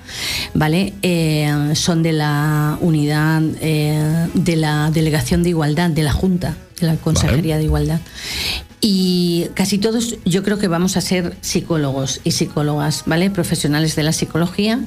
¿vale? 0.53 0.93
Eh, 1.01 1.71
son 1.75 2.01
de 2.03 2.13
la 2.13 2.77
unidad 2.81 3.41
eh, 3.61 4.27
de 4.33 4.55
la 4.55 4.89
Delegación 4.91 5.43
de 5.43 5.49
Igualdad, 5.49 5.89
de 5.89 6.03
la 6.03 6.13
Junta, 6.13 6.57
de 6.79 6.87
la 6.87 6.95
Consejería 6.95 7.57
de 7.57 7.65
Igualdad. 7.65 7.99
Y 8.81 9.47
casi 9.55 9.77
todos 9.77 10.17
yo 10.25 10.43
creo 10.43 10.57
que 10.57 10.67
vamos 10.67 10.95
a 10.95 11.01
ser 11.01 11.35
psicólogos 11.41 12.21
y 12.23 12.31
psicólogas, 12.31 13.03
¿vale? 13.05 13.29
Profesionales 13.29 13.95
de 13.95 14.03
la 14.03 14.13
psicología, 14.13 14.79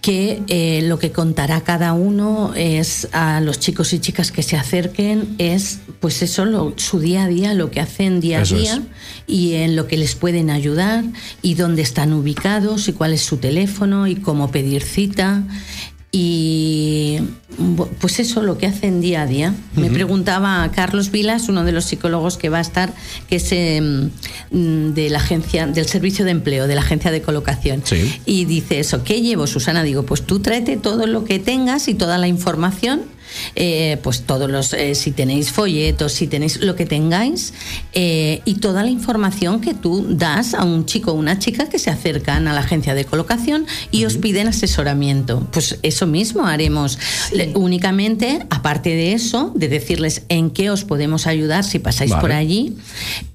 que 0.00 0.42
eh, 0.46 0.82
lo 0.84 0.98
que 0.98 1.10
contará 1.10 1.62
cada 1.62 1.92
uno 1.92 2.52
es 2.54 3.08
a 3.12 3.40
los 3.40 3.58
chicos 3.58 3.92
y 3.92 3.98
chicas 3.98 4.30
que 4.30 4.42
se 4.42 4.56
acerquen, 4.56 5.34
es 5.38 5.80
pues 6.00 6.22
eso, 6.22 6.72
su 6.76 7.00
día 7.00 7.24
a 7.24 7.28
día, 7.28 7.54
lo 7.54 7.70
que 7.70 7.80
hacen 7.80 8.20
día 8.20 8.40
a 8.40 8.44
día 8.44 8.82
y 9.26 9.54
en 9.54 9.74
lo 9.74 9.88
que 9.88 9.96
les 9.96 10.14
pueden 10.14 10.48
ayudar 10.48 11.04
y 11.42 11.54
dónde 11.54 11.82
están 11.82 12.12
ubicados 12.12 12.86
y 12.88 12.92
cuál 12.92 13.12
es 13.12 13.22
su 13.22 13.38
teléfono 13.38 14.06
y 14.06 14.14
cómo 14.14 14.50
pedir 14.52 14.82
cita 14.82 15.42
y 16.12 17.18
pues 18.00 18.20
eso 18.20 18.42
lo 18.42 18.58
que 18.58 18.66
hacen 18.66 19.00
día 19.00 19.22
a 19.22 19.26
día. 19.26 19.54
Me 19.74 19.90
preguntaba 19.90 20.70
Carlos 20.74 21.10
Vilas, 21.10 21.48
uno 21.48 21.64
de 21.64 21.72
los 21.72 21.84
psicólogos 21.84 22.38
que 22.38 22.48
va 22.48 22.58
a 22.58 22.62
estar, 22.62 22.94
que 23.28 23.36
es 23.36 23.52
em, 23.52 24.10
de 24.50 25.10
la 25.10 25.18
agencia, 25.18 25.66
del 25.66 25.86
servicio 25.86 26.24
de 26.24 26.30
empleo, 26.30 26.66
de 26.66 26.74
la 26.74 26.80
agencia 26.80 27.10
de 27.10 27.22
colocación. 27.22 27.82
Y 28.24 28.44
dice 28.44 28.78
eso, 28.78 29.04
¿qué 29.04 29.20
llevo, 29.20 29.46
Susana? 29.46 29.82
Digo, 29.82 30.04
pues 30.04 30.22
tú 30.22 30.40
tráete 30.40 30.76
todo 30.76 31.06
lo 31.06 31.24
que 31.24 31.38
tengas 31.38 31.88
y 31.88 31.94
toda 31.94 32.18
la 32.18 32.28
información 32.28 33.02
eh, 33.54 33.98
pues 34.02 34.22
todos 34.22 34.50
los, 34.50 34.72
eh, 34.72 34.94
si 34.94 35.12
tenéis 35.12 35.50
folletos, 35.50 36.12
si 36.12 36.26
tenéis 36.26 36.60
lo 36.60 36.74
que 36.74 36.86
tengáis, 36.86 37.54
eh, 37.92 38.40
y 38.44 38.54
toda 38.54 38.82
la 38.82 38.90
información 38.90 39.60
que 39.60 39.74
tú 39.74 40.06
das 40.08 40.54
a 40.54 40.64
un 40.64 40.86
chico 40.86 41.12
o 41.12 41.14
una 41.14 41.38
chica 41.38 41.68
que 41.68 41.78
se 41.78 41.90
acercan 41.90 42.48
a 42.48 42.52
la 42.52 42.60
agencia 42.60 42.94
de 42.94 43.04
colocación 43.04 43.66
y 43.90 44.04
os 44.04 44.16
piden 44.16 44.48
asesoramiento. 44.48 45.46
Pues 45.52 45.78
eso 45.82 46.06
mismo 46.06 46.46
haremos. 46.46 46.98
Únicamente, 47.54 48.46
aparte 48.50 48.90
de 48.90 49.12
eso, 49.12 49.52
de 49.54 49.68
decirles 49.68 50.22
en 50.28 50.50
qué 50.50 50.70
os 50.70 50.84
podemos 50.84 51.26
ayudar 51.26 51.64
si 51.64 51.78
pasáis 51.78 52.12
por 52.14 52.32
allí, 52.32 52.76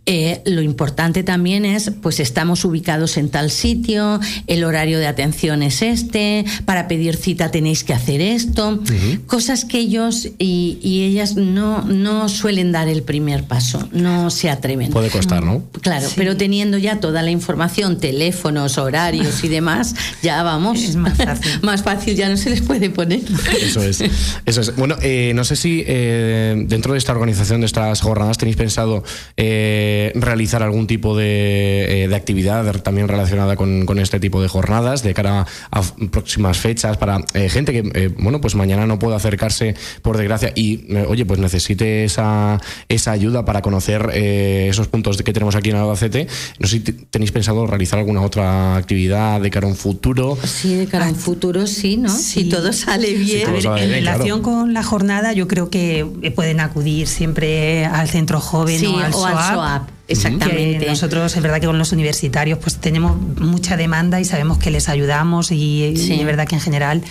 eh, 0.07 0.41
lo 0.45 0.63
importante 0.63 1.21
también 1.21 1.63
es, 1.63 1.91
pues 2.01 2.19
estamos 2.19 2.65
ubicados 2.65 3.17
en 3.17 3.29
tal 3.29 3.51
sitio, 3.51 4.19
el 4.47 4.63
horario 4.63 4.97
de 4.97 5.05
atención 5.05 5.61
es 5.61 5.83
este, 5.83 6.43
para 6.65 6.87
pedir 6.87 7.15
cita 7.15 7.51
tenéis 7.51 7.83
que 7.83 7.93
hacer 7.93 8.19
esto, 8.19 8.79
cosas 9.27 9.63
que 9.63 9.87
ellos 9.91 10.29
y, 10.37 11.01
ellas 11.01 11.35
no, 11.35 11.81
no 11.83 12.29
suelen 12.29 12.71
dar 12.71 12.87
el 12.87 13.03
primer 13.03 13.43
paso, 13.43 13.87
no 13.91 14.29
se 14.29 14.49
atreven. 14.49 14.91
Puede 14.91 15.09
costar, 15.09 15.43
¿no? 15.43 15.63
Claro, 15.81 16.07
pero 16.15 16.37
teniendo 16.37 16.77
ya 16.77 16.99
toda 16.99 17.21
la 17.21 17.31
información, 17.31 17.97
teléfonos, 17.99 18.77
horarios 18.77 19.43
y 19.43 19.47
demás, 19.47 19.95
ya 20.21 20.43
vamos. 20.43 20.81
Es 20.81 20.95
más 20.95 21.17
fácil. 21.17 21.51
más 21.61 21.83
fácil 21.83 22.15
ya 22.15 22.29
no 22.29 22.37
se 22.37 22.49
les 22.49 22.61
puede 22.61 22.89
poner. 22.89 23.21
Eso 23.61 23.83
es. 23.83 24.03
Eso 24.45 24.61
es. 24.61 24.75
Bueno, 24.75 24.95
eh, 25.01 25.31
no 25.35 25.43
sé 25.43 25.55
si 25.55 25.83
eh, 25.85 26.55
dentro 26.67 26.93
de 26.93 26.99
esta 26.99 27.11
organización 27.11 27.61
de 27.61 27.65
estas 27.67 28.01
jornadas 28.01 28.37
tenéis 28.37 28.57
pensado... 28.57 29.03
Eh, 29.37 29.81
eh, 29.91 30.11
realizar 30.15 30.63
algún 30.63 30.87
tipo 30.87 31.17
de, 31.17 32.05
eh, 32.05 32.15
actividad 32.15 32.81
también 32.81 33.07
relacionada 33.07 33.55
con, 33.55 33.99
este 33.99 34.19
tipo 34.19 34.41
de 34.41 34.47
jornadas 34.47 35.03
de 35.03 35.13
cara 35.13 35.45
a 35.71 35.81
próximas 36.11 36.57
fechas 36.57 36.97
para 36.97 37.19
gente 37.49 37.73
que, 37.73 38.07
bueno, 38.19 38.41
pues 38.41 38.55
mañana 38.55 38.87
no 38.87 38.97
puede 38.97 39.15
acercarse 39.15 39.70
por 40.01 40.17
desgracia 40.17 40.51
y, 40.55 40.95
oye, 41.07 41.25
pues 41.25 41.39
necesite 41.39 42.03
esa, 42.03 42.59
esa 42.89 43.11
ayuda 43.11 43.45
para 43.45 43.61
conocer 43.61 44.09
esos 44.13 44.87
puntos 44.87 45.21
que 45.21 45.33
tenemos 45.33 45.55
aquí 45.55 45.69
en 45.69 45.77
Albacete. 45.77 46.27
No 46.59 46.67
sé 46.67 46.77
si 46.77 46.79
tenéis 46.81 47.31
pensado 47.31 47.67
realizar 47.67 47.99
alguna 47.99 48.21
otra 48.21 48.75
actividad 48.75 49.41
de 49.41 49.49
cara 49.49 49.67
a 49.67 49.69
un 49.69 49.75
futuro. 49.75 50.37
Sí, 50.43 50.75
de 50.75 50.87
cara 50.87 51.07
a 51.07 51.09
un 51.09 51.15
futuro, 51.15 51.67
sí, 51.67 51.97
¿no? 51.97 52.09
Si 52.09 52.45
todo 52.45 52.73
sale 52.73 53.13
bien. 53.13 53.47
en 53.49 53.89
relación 53.89 54.41
con 54.41 54.73
la 54.73 54.83
jornada, 54.83 55.33
yo 55.33 55.47
creo 55.47 55.69
que 55.69 56.05
pueden 56.35 56.59
acudir 56.59 57.07
siempre 57.07 57.85
al 57.85 58.07
centro 58.07 58.39
joven 58.39 58.85
o 58.85 58.99
al 58.99 59.13
SOAP. 59.13 59.89
Exactamente. 60.07 60.85
nosotros 60.87 61.35
es 61.35 61.41
verdad 61.41 61.61
que 61.61 61.67
con 61.67 61.77
los 61.77 61.93
universitarios 61.93 62.59
pues 62.59 62.77
tenemos 62.77 63.17
mucha 63.39 63.77
demanda 63.77 64.19
y 64.19 64.25
sabemos 64.25 64.57
que 64.57 64.69
les 64.69 64.89
ayudamos 64.89 65.51
y, 65.51 65.55
y 65.95 66.19
es 66.19 66.25
verdad 66.25 66.47
que 66.47 66.55
en 66.55 66.61
general 66.61 67.01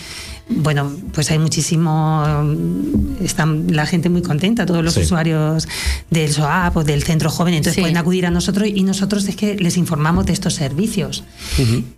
bueno, 0.50 0.90
pues 1.12 1.30
hay 1.30 1.38
muchísimo, 1.38 2.24
están 3.22 3.74
la 3.74 3.86
gente 3.86 4.08
muy 4.08 4.22
contenta, 4.22 4.66
todos 4.66 4.84
los 4.84 4.96
usuarios 4.96 5.68
del 6.10 6.32
SOAP 6.32 6.76
o 6.78 6.84
del 6.84 7.04
centro 7.04 7.30
joven, 7.30 7.54
entonces 7.54 7.80
pueden 7.80 7.96
acudir 7.96 8.26
a 8.26 8.30
nosotros 8.30 8.68
y 8.68 8.82
nosotros 8.82 9.28
es 9.28 9.36
que 9.36 9.54
les 9.54 9.76
informamos 9.76 10.26
de 10.26 10.32
estos 10.32 10.54
servicios. 10.54 11.24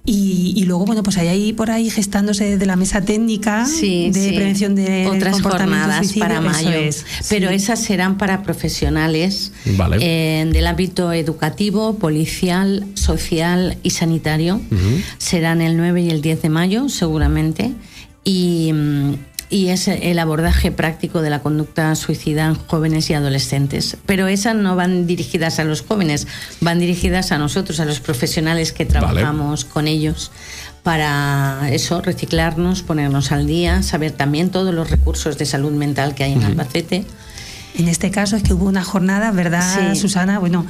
y, 0.04 0.64
luego, 0.66 0.84
bueno, 0.84 1.02
pues 1.02 1.16
hay 1.18 1.28
ahí 1.28 1.52
por 1.52 1.70
ahí 1.70 1.90
gestándose 1.90 2.58
de 2.58 2.66
la 2.66 2.76
mesa 2.76 3.00
técnica 3.00 3.66
de 3.66 4.32
prevención 4.36 4.74
de 4.74 5.06
otras 5.06 5.40
jornadas 5.40 6.12
para 6.18 6.40
mayo, 6.40 6.70
pero 7.28 7.50
esas 7.50 7.82
serán 7.82 8.18
para 8.18 8.42
profesionales 8.42 9.52
eh, 10.00 10.48
del 10.52 10.66
ámbito 10.66 11.12
educativo, 11.12 11.96
policial, 11.96 12.86
social 12.94 13.78
y 13.82 13.90
sanitario. 13.90 14.60
Serán 15.18 15.60
el 15.62 15.76
9 15.76 16.02
y 16.02 16.10
el 16.10 16.20
10 16.20 16.42
de 16.42 16.48
mayo, 16.48 16.88
seguramente 16.88 17.72
y, 18.24 18.72
y, 19.50 19.68
es 19.68 19.88
el 19.88 20.18
abordaje 20.18 20.70
práctico 20.72 21.22
de 21.22 21.30
la 21.30 21.40
conducta 21.40 21.94
suicida 21.94 22.46
en 22.46 22.54
jóvenes 22.54 23.10
y 23.10 23.14
adolescentes. 23.14 23.96
Pero 24.06 24.26
esas 24.28 24.54
no 24.56 24.76
van 24.76 25.06
dirigidas 25.06 25.58
a 25.58 25.64
los 25.64 25.82
jóvenes, 25.82 26.26
van 26.60 26.78
dirigidas 26.78 27.32
a 27.32 27.38
nosotros, 27.38 27.80
a 27.80 27.84
los 27.84 28.00
profesionales 28.00 28.72
que 28.72 28.86
trabajamos 28.86 29.64
con 29.64 29.88
ellos 29.88 30.30
para 30.82 31.68
eso, 31.70 32.00
reciclarnos, 32.00 32.82
ponernos 32.82 33.30
al 33.30 33.46
día, 33.46 33.82
saber 33.82 34.12
también 34.12 34.50
todos 34.50 34.74
los 34.74 34.90
recursos 34.90 35.38
de 35.38 35.46
salud 35.46 35.72
mental 35.72 36.14
que 36.14 36.24
hay 36.24 36.32
en 36.32 36.42
Albacete 36.42 37.04
en 37.78 37.88
este 37.88 38.10
caso 38.10 38.36
es 38.36 38.42
que 38.42 38.52
hubo 38.54 38.66
una 38.66 38.84
jornada, 38.84 39.30
¿verdad, 39.32 39.94
Susana? 39.94 40.38
Bueno, 40.38 40.66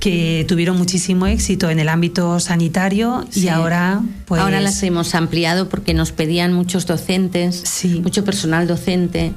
que 0.00 0.44
tuvieron 0.48 0.76
muchísimo 0.76 1.26
éxito 1.26 1.70
en 1.70 1.78
el 1.78 1.88
ámbito 1.88 2.38
sanitario 2.40 3.24
y 3.34 3.48
ahora 3.48 4.02
pues... 4.26 4.40
Ahora 4.40 4.60
las 4.60 4.82
hemos 4.82 5.14
ampliado 5.14 5.68
porque 5.68 5.94
nos 5.94 6.12
pedían 6.12 6.52
muchos 6.52 6.86
docentes, 6.86 7.64
mucho 8.02 8.24
personal 8.24 8.66
docente 8.66 9.32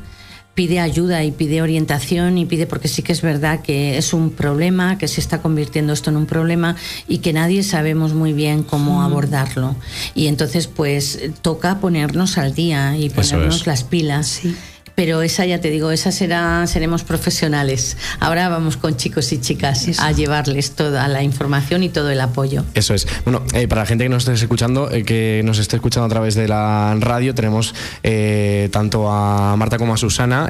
pide 0.58 0.80
ayuda 0.80 1.24
y 1.24 1.30
pide 1.30 1.62
orientación 1.62 2.40
y 2.40 2.48
pide 2.48 2.66
porque 2.66 2.88
sí 2.88 3.04
que 3.04 3.12
es 3.12 3.22
verdad 3.22 3.62
que 3.62 4.00
es 4.00 4.12
un 4.12 4.32
problema, 4.32 4.98
que 4.98 5.08
se 5.08 5.22
está 5.22 5.40
convirtiendo 5.40 5.94
esto 5.94 6.10
en 6.10 6.18
un 6.18 6.26
problema 6.26 6.76
y 7.08 7.20
que 7.20 7.32
nadie 7.32 7.62
sabemos 7.62 8.16
muy 8.16 8.34
bien 8.34 8.64
cómo 8.64 9.04
abordarlo. 9.04 9.76
Y 10.16 10.26
entonces 10.26 10.66
pues 10.66 11.20
toca 11.44 11.80
ponernos 11.80 12.40
al 12.40 12.56
día 12.56 12.98
y 12.98 13.12
ponernos 13.12 13.68
las 13.68 13.84
pilas. 13.84 14.26
Sí 14.26 14.56
pero 14.98 15.22
esa 15.22 15.46
ya 15.46 15.62
te 15.62 15.70
digo, 15.70 15.92
esa 15.92 16.12
será, 16.12 16.66
seremos 16.66 17.04
profesionales. 17.04 17.98
Ahora 18.20 18.50
vamos 18.50 18.78
con 18.78 18.98
chicos 18.98 19.32
y 19.32 19.40
chicas 19.40 20.00
a 20.00 20.12
llevarles 20.12 20.72
toda 20.72 21.08
la 21.08 21.22
información 21.22 21.84
y 21.84 21.90
todo 21.90 22.10
el 22.10 22.20
apoyo. 22.20 22.66
Eso 22.74 22.96
es. 22.96 23.06
Bueno, 23.24 23.44
eh, 23.54 23.68
para 23.68 23.82
la 23.82 23.86
gente 23.86 24.06
que 24.06 24.10
nos 24.10 24.28
esté 24.28 24.34
escuchando, 24.34 24.90
eh, 24.90 25.04
que 25.04 25.44
nos 25.46 25.60
esté 25.60 25.76
escuchando 25.76 26.08
a 26.08 26.10
través 26.10 26.34
de 26.34 26.48
la 26.48 26.98
radio, 27.00 27.36
tenemos 27.36 27.76
eh, 28.02 28.70
tanto 28.72 29.08
a 29.08 29.56
Marta 29.56 29.78
como 29.78 29.94
a 29.94 29.98
Susana. 29.98 30.50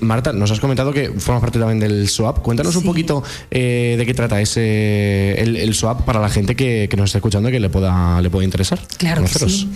Marta, 0.00 0.34
nos 0.34 0.50
has 0.50 0.60
comentado 0.60 0.92
que 0.92 1.08
formas 1.18 1.40
parte 1.40 1.58
también 1.58 1.80
del 1.80 2.10
SWAP. 2.10 2.42
Cuéntanos 2.42 2.76
un 2.76 2.84
poquito 2.84 3.22
de 3.50 4.02
qué 4.04 4.12
trata 4.12 4.38
ese 4.38 5.40
el, 5.40 5.74
SWAP 5.74 6.02
para 6.02 6.20
la 6.20 6.28
gente 6.28 6.56
que, 6.56 6.90
nos 6.94 7.06
esté 7.06 7.18
escuchando 7.18 7.48
y 7.48 7.52
que 7.52 7.60
le 7.60 7.70
pueda, 7.70 8.20
le 8.20 8.28
pueda 8.28 8.44
interesar. 8.44 8.78
Claro 8.98 9.22
que 9.22 9.30
sí. 9.30 9.70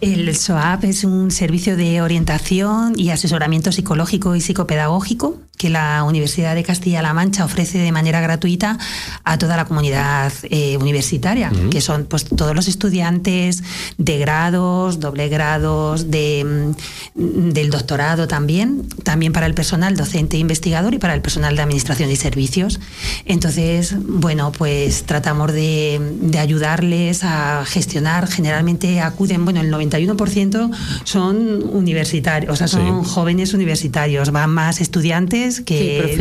El 0.00 0.36
SWAP 0.36 0.84
es 0.84 1.02
un 1.02 1.32
servicio 1.32 1.76
de 1.76 2.00
orientación 2.00 2.92
y 2.96 3.10
asesoramiento 3.10 3.55
psicológico 3.62 4.36
y 4.36 4.40
psicopedagógico 4.40 5.36
que 5.56 5.70
la 5.70 6.04
Universidad 6.04 6.54
de 6.54 6.62
Castilla-La 6.62 7.14
Mancha 7.14 7.44
ofrece 7.44 7.78
de 7.78 7.92
manera 7.92 8.20
gratuita 8.20 8.78
a 9.24 9.38
toda 9.38 9.56
la 9.56 9.64
comunidad 9.64 10.32
eh, 10.44 10.76
universitaria, 10.76 11.50
que 11.70 11.80
son 11.80 12.04
pues 12.04 12.24
todos 12.24 12.54
los 12.54 12.68
estudiantes 12.68 13.62
de 13.96 14.18
grados, 14.18 15.00
doble 15.00 15.28
grados, 15.28 16.10
de, 16.10 16.74
mm, 17.14 17.52
del 17.52 17.70
doctorado 17.70 18.28
también, 18.28 18.86
también 19.02 19.32
para 19.32 19.46
el 19.46 19.54
personal 19.54 19.96
docente 19.96 20.36
e 20.36 20.40
investigador 20.40 20.94
y 20.94 20.98
para 20.98 21.14
el 21.14 21.22
personal 21.22 21.56
de 21.56 21.62
administración 21.62 22.10
y 22.10 22.16
servicios. 22.16 22.78
Entonces, 23.24 23.94
bueno, 23.98 24.52
pues 24.52 25.04
tratamos 25.04 25.52
de, 25.52 26.00
ayudarles 26.38 27.24
a 27.24 27.64
gestionar, 27.64 28.28
generalmente 28.28 29.00
acuden, 29.00 29.44
bueno, 29.44 29.62
el 29.62 29.72
91% 29.72 30.70
son 31.04 31.62
universitarios, 31.72 32.52
o 32.52 32.56
sea, 32.56 32.68
son 32.68 33.04
jóvenes 33.04 33.45
universitarios, 33.54 34.30
van 34.30 34.50
más 34.50 34.80
estudiantes 34.80 35.60
que, 35.60 36.16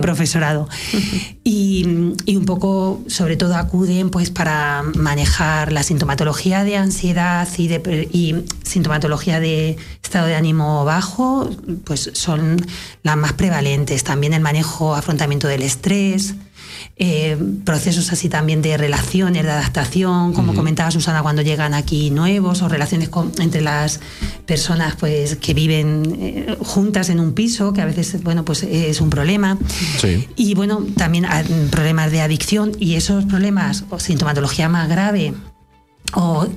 profesorado. 0.00 0.68
y, 1.44 1.84
un 1.84 2.44
poco, 2.46 3.02
sobre 3.06 3.36
todo, 3.36 3.56
acuden 3.56 4.10
pues 4.10 4.30
para 4.30 4.82
manejar 4.94 5.72
la 5.72 5.82
sintomatología 5.82 6.64
de 6.64 6.76
ansiedad 6.76 7.48
y, 7.56 7.68
de, 7.68 8.08
y 8.12 8.34
sintomatología 8.62 9.40
de 9.40 9.76
estado 10.02 10.26
de 10.26 10.34
ánimo 10.34 10.84
bajo, 10.84 11.50
pues 11.84 12.10
son 12.14 12.64
las 13.02 13.16
más 13.16 13.32
prevalentes. 13.34 14.04
También 14.04 14.32
el 14.32 14.40
manejo, 14.40 14.94
afrontamiento 14.94 15.48
del 15.48 15.62
estrés. 15.62 16.34
Eh, 17.02 17.34
procesos 17.64 18.12
así 18.12 18.28
también 18.28 18.60
de 18.60 18.76
relaciones, 18.76 19.42
de 19.42 19.50
adaptación, 19.50 20.34
como 20.34 20.54
comentaba 20.54 20.90
Susana, 20.90 21.22
cuando 21.22 21.40
llegan 21.40 21.72
aquí 21.72 22.10
nuevos, 22.10 22.60
o 22.60 22.68
relaciones 22.68 23.08
entre 23.38 23.62
las 23.62 24.00
personas 24.44 24.96
pues, 24.96 25.36
que 25.36 25.54
viven 25.54 26.18
eh, 26.20 26.56
juntas 26.60 27.08
en 27.08 27.18
un 27.18 27.32
piso, 27.32 27.72
que 27.72 27.80
a 27.80 27.86
veces 27.86 28.22
bueno, 28.22 28.44
pues, 28.44 28.64
es 28.64 29.00
un 29.00 29.08
problema. 29.08 29.56
Y 30.36 30.54
bueno, 30.54 30.84
también 30.94 31.26
problemas 31.70 32.12
de 32.12 32.20
adicción 32.20 32.72
y 32.78 32.96
esos 32.96 33.24
problemas 33.24 33.84
o 33.88 33.98
sintomatología 33.98 34.68
más 34.68 34.86
grave 34.86 35.32
o 36.12 36.48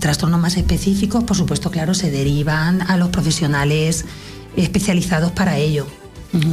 trastornos 0.00 0.40
más 0.40 0.56
específicos, 0.56 1.22
por 1.22 1.36
supuesto, 1.36 1.70
claro, 1.70 1.94
se 1.94 2.10
derivan 2.10 2.82
a 2.82 2.96
los 2.96 3.10
profesionales 3.10 4.06
especializados 4.56 5.30
para 5.30 5.56
ello. 5.56 5.86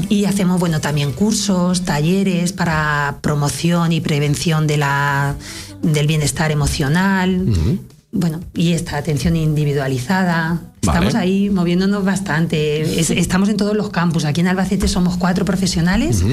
Y 0.10 0.26
hacemos 0.26 0.60
bueno 0.60 0.80
también 0.80 1.12
cursos, 1.12 1.84
talleres 1.84 2.54
para 2.54 3.18
promoción 3.22 3.92
y 3.92 4.02
prevención 4.02 4.68
de 4.68 4.78
la, 4.78 5.36
del 5.82 6.08
bienestar 6.08 6.52
emocional. 6.52 7.46
Bueno, 8.14 8.42
y 8.54 8.74
esta 8.74 8.98
atención 8.98 9.38
individualizada. 9.38 10.60
Estamos 10.82 11.16
ahí 11.16 11.50
moviéndonos 11.50 12.04
bastante. 12.04 13.00
estamos 13.00 13.48
en 13.48 13.56
todos 13.56 13.78
los 13.78 13.90
campus. 13.92 14.26
Aquí 14.26 14.42
en 14.42 14.48
Albacete 14.48 14.88
somos 14.88 15.16
cuatro 15.16 15.46
profesionales, 15.46 16.26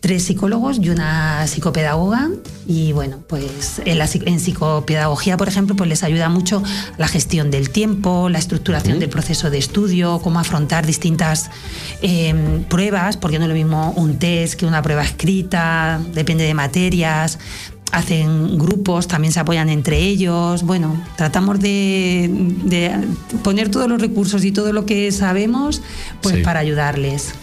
tres 0.00 0.22
psicólogos 0.22 0.78
y 0.80 0.88
una 0.88 1.46
psicopedagoga. 1.46 2.30
Y 2.66 2.92
bueno, 2.92 3.18
pues 3.28 3.82
en, 3.84 3.98
la, 3.98 4.08
en, 4.24 4.40
psicopedagogía, 4.40 5.36
por 5.36 5.48
ejemplo, 5.48 5.74
pues 5.74 5.88
les 5.90 6.02
ayuda 6.02 6.28
mucho 6.28 6.62
la 6.96 7.08
gestión 7.08 7.50
del 7.50 7.70
tiempo, 7.70 8.28
la 8.28 8.38
estructuración 8.38 8.98
del 8.98 9.10
proceso 9.10 9.50
de 9.50 9.58
estudio, 9.58 10.20
cómo 10.22 10.38
afrontar 10.38 10.86
distintas 10.86 11.50
em, 12.00 12.62
pruebas, 12.64 13.16
porque 13.16 13.38
no 13.38 13.46
es 13.46 13.48
lo 13.48 13.54
mismo 13.54 13.92
un 13.96 14.18
test 14.18 14.54
que 14.54 14.64
una 14.64 14.80
prueba 14.80 15.02
escrita, 15.02 16.00
depende 16.14 16.44
de 16.44 16.54
materias 16.54 17.38
hacen 17.92 18.58
grupos, 18.58 19.08
también 19.08 19.32
se 19.32 19.40
apoyan 19.40 19.68
entre 19.68 19.98
ellos. 19.98 20.62
Bueno, 20.62 21.02
tratamos 21.16 21.60
de, 21.60 22.30
poner 23.42 23.70
todos 23.70 23.88
los 23.88 24.00
recursos 24.00 24.44
y 24.44 24.52
todo 24.52 24.72
lo 24.72 24.86
que 24.86 25.10
sabemos 25.12 25.82
pues 26.22 26.38
para 26.38 26.60
ayudarles. 26.60 27.34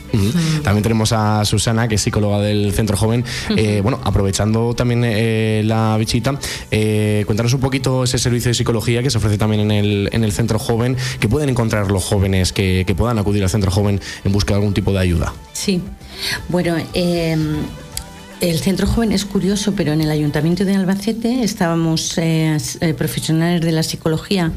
También 0.63 0.83
tenemos 0.83 1.11
a 1.11 1.43
Susana, 1.43 1.87
que 1.87 1.95
es 1.95 2.01
psicóloga 2.01 2.39
del 2.39 2.71
Centro 2.73 2.95
Joven. 2.95 3.25
Eh, 3.57 3.81
bueno, 3.81 3.99
aprovechando 4.03 4.73
también 4.73 5.03
eh, 5.05 5.61
la 5.65 5.97
bichita, 5.97 6.39
eh, 6.71 7.23
cuéntanos 7.25 7.53
un 7.53 7.59
poquito 7.59 8.03
ese 8.03 8.17
servicio 8.17 8.49
de 8.49 8.53
psicología 8.53 9.03
que 9.03 9.09
se 9.09 9.17
ofrece 9.17 9.37
también 9.37 9.61
en 9.61 9.71
el, 9.71 10.09
en 10.11 10.23
el 10.23 10.31
Centro 10.31 10.57
Joven, 10.59 10.95
que 11.19 11.27
pueden 11.27 11.49
encontrar 11.49 11.91
los 11.91 12.03
jóvenes 12.03 12.53
que, 12.53 12.83
que 12.87 12.95
puedan 12.95 13.19
acudir 13.19 13.43
al 13.43 13.49
Centro 13.49 13.71
Joven 13.71 13.99
en 14.23 14.31
busca 14.31 14.53
de 14.53 14.59
algún 14.59 14.73
tipo 14.73 14.93
de 14.93 14.99
ayuda. 14.99 15.33
Sí, 15.53 15.81
bueno, 16.49 16.75
el 18.41 18.59
centro 18.59 18.87
joven 18.87 19.11
es 19.11 19.25
curioso, 19.25 19.73
pero 19.75 19.93
en 19.93 20.01
el 20.01 20.11
ayuntamiento 20.11 20.65
de 20.65 20.75
Albacete 20.75 21.43
estábamos 21.43 22.17
eh, 22.17 22.57
eh, 22.81 22.93
profesionales 22.93 23.61
de 23.61 23.71
la 23.71 23.83
psicología 23.83 24.51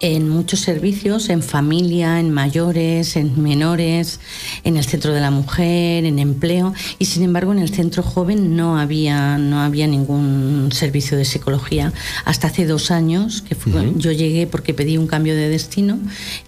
en 0.00 0.28
muchos 0.28 0.60
servicios, 0.60 1.28
en 1.28 1.42
familia, 1.42 2.20
en 2.20 2.30
mayores, 2.30 3.16
en 3.16 3.42
menores, 3.42 4.20
en 4.62 4.76
el 4.76 4.84
centro 4.84 5.12
de 5.12 5.20
la 5.20 5.30
mujer, 5.30 6.04
en 6.04 6.20
empleo, 6.20 6.72
y 6.98 7.06
sin 7.06 7.24
embargo 7.24 7.52
en 7.52 7.58
el 7.58 7.70
centro 7.70 8.02
joven 8.02 8.54
no 8.54 8.78
había, 8.78 9.38
no 9.38 9.60
había 9.60 9.88
ningún 9.88 10.70
servicio 10.72 11.16
de 11.16 11.24
psicología. 11.24 11.92
Hasta 12.24 12.46
hace 12.46 12.64
dos 12.64 12.90
años, 12.90 13.42
que 13.42 13.56
yo 13.96 14.12
llegué 14.12 14.46
porque 14.46 14.72
pedí 14.72 14.98
un 14.98 15.08
cambio 15.08 15.34
de 15.34 15.48
destino 15.48 15.98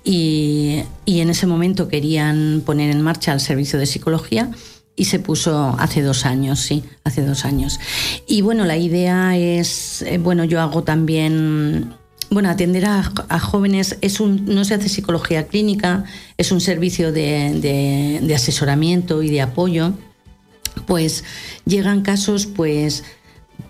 y, 0.04 0.82
y 1.04 1.20
en 1.20 1.30
ese 1.30 1.46
momento 1.46 1.88
querían 1.88 2.62
poner 2.64 2.90
en 2.90 3.02
marcha 3.02 3.32
el 3.32 3.40
servicio 3.40 3.78
de 3.78 3.86
psicología 3.86 4.50
y 5.00 5.06
se 5.06 5.18
puso 5.18 5.74
hace 5.78 6.02
dos 6.02 6.26
años, 6.26 6.60
sí, 6.60 6.84
hace 7.04 7.24
dos 7.24 7.46
años. 7.46 7.80
Y 8.28 8.42
bueno, 8.42 8.66
la 8.66 8.76
idea 8.76 9.34
es, 9.34 10.02
eh, 10.02 10.18
bueno, 10.18 10.44
yo 10.44 10.60
hago 10.60 10.82
también 10.84 11.94
bueno, 12.28 12.50
atender 12.50 12.84
a, 12.84 13.02
jóvenes 13.38 13.96
es 14.02 14.20
un, 14.20 14.44
no 14.44 14.62
se 14.66 14.74
hace 14.74 14.90
psicología 14.90 15.46
clínica, 15.46 16.04
es 16.36 16.52
un 16.52 16.60
servicio 16.60 17.12
de, 17.12 18.20
de, 18.22 18.34
asesoramiento 18.34 19.22
y 19.22 19.30
de 19.30 19.40
apoyo. 19.40 19.94
Pues 20.86 21.24
llegan 21.64 22.02
casos, 22.02 22.44
pues, 22.44 23.02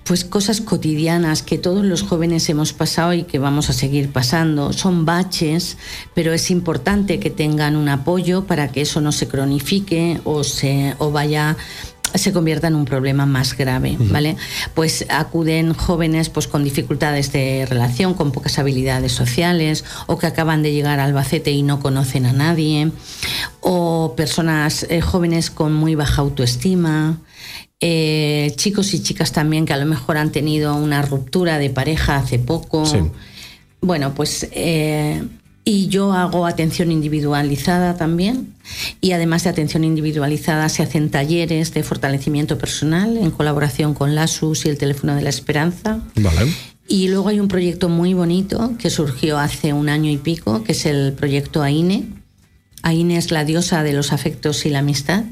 pues 0.04 0.24
cosas 0.24 0.60
cotidianas 0.60 1.42
que 1.42 1.58
todos 1.58 1.84
los 1.84 2.02
jóvenes 2.02 2.48
hemos 2.48 2.72
pasado 2.72 3.12
y 3.14 3.24
que 3.24 3.38
vamos 3.38 3.70
a 3.70 3.72
seguir 3.72 4.12
pasando. 4.12 4.72
Son 4.72 5.04
baches, 5.04 5.76
pero 6.14 6.32
es 6.32 6.50
importante 6.50 7.18
que 7.20 7.30
tengan 7.30 7.76
un 7.76 7.88
apoyo 7.88 8.44
para 8.44 8.68
que 8.68 8.82
eso 8.82 9.00
no 9.00 9.12
se 9.12 9.28
cronifique 9.28 10.20
o 10.24 10.44
se 10.44 10.94
o 10.98 11.10
vaya 11.10 11.56
se 12.14 12.32
convierta 12.32 12.66
en 12.66 12.74
un 12.74 12.84
problema 12.84 13.26
más 13.26 13.56
grave, 13.56 13.96
¿vale? 13.98 14.36
Pues 14.74 15.06
acuden 15.08 15.74
jóvenes 15.74 16.28
pues 16.28 16.48
con 16.48 16.64
dificultades 16.64 17.32
de 17.32 17.66
relación, 17.66 18.14
con 18.14 18.32
pocas 18.32 18.58
habilidades 18.58 19.12
sociales 19.12 19.84
o 20.06 20.18
que 20.18 20.26
acaban 20.26 20.62
de 20.62 20.72
llegar 20.72 20.98
a 20.98 21.04
Albacete 21.04 21.52
y 21.52 21.62
no 21.62 21.80
conocen 21.80 22.26
a 22.26 22.32
nadie 22.32 22.90
o 23.60 24.14
personas 24.16 24.86
eh, 24.88 25.00
jóvenes 25.00 25.50
con 25.50 25.72
muy 25.72 25.94
baja 25.94 26.22
autoestima, 26.22 27.18
eh, 27.80 28.52
chicos 28.56 28.92
y 28.94 29.02
chicas 29.02 29.32
también 29.32 29.66
que 29.66 29.72
a 29.72 29.78
lo 29.78 29.86
mejor 29.86 30.16
han 30.16 30.32
tenido 30.32 30.76
una 30.76 31.02
ruptura 31.02 31.58
de 31.58 31.70
pareja 31.70 32.16
hace 32.16 32.38
poco. 32.38 32.84
Bueno, 33.80 34.14
pues 34.14 34.48
eh, 34.52 35.22
y 35.64 35.88
yo 35.88 36.12
hago 36.12 36.46
atención 36.46 36.90
individualizada 36.90 37.96
también. 37.96 38.54
Y 39.00 39.12
además 39.12 39.44
de 39.44 39.50
atención 39.50 39.84
individualizada, 39.84 40.68
se 40.68 40.82
hacen 40.82 41.10
talleres 41.10 41.72
de 41.74 41.82
fortalecimiento 41.82 42.58
personal 42.58 43.16
en 43.16 43.30
colaboración 43.30 43.94
con 43.94 44.14
la 44.14 44.26
SUS 44.26 44.66
y 44.66 44.68
el 44.68 44.78
Teléfono 44.78 45.14
de 45.14 45.22
la 45.22 45.30
Esperanza. 45.30 46.00
Vale. 46.16 46.52
Y 46.88 47.08
luego 47.08 47.28
hay 47.28 47.40
un 47.40 47.48
proyecto 47.48 47.88
muy 47.88 48.14
bonito 48.14 48.72
que 48.78 48.90
surgió 48.90 49.38
hace 49.38 49.72
un 49.72 49.88
año 49.88 50.10
y 50.10 50.16
pico, 50.16 50.64
que 50.64 50.72
es 50.72 50.86
el 50.86 51.12
proyecto 51.12 51.62
AINE. 51.62 52.08
AINE 52.82 53.16
es 53.16 53.30
la 53.30 53.44
diosa 53.44 53.82
de 53.82 53.92
los 53.92 54.12
afectos 54.12 54.66
y 54.66 54.70
la 54.70 54.80
amistad. 54.80 55.24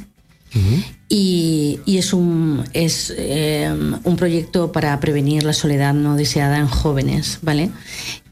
Y, 1.08 1.80
es, 1.86 2.12
un, 2.12 2.64
es 2.72 3.12
eh, 3.16 3.70
un 4.04 4.16
proyecto 4.16 4.72
para 4.72 4.98
prevenir 5.00 5.44
la 5.44 5.52
soledad 5.52 5.94
no 5.94 6.16
deseada 6.16 6.58
en 6.58 6.66
jóvenes, 6.66 7.38
¿vale? 7.42 7.70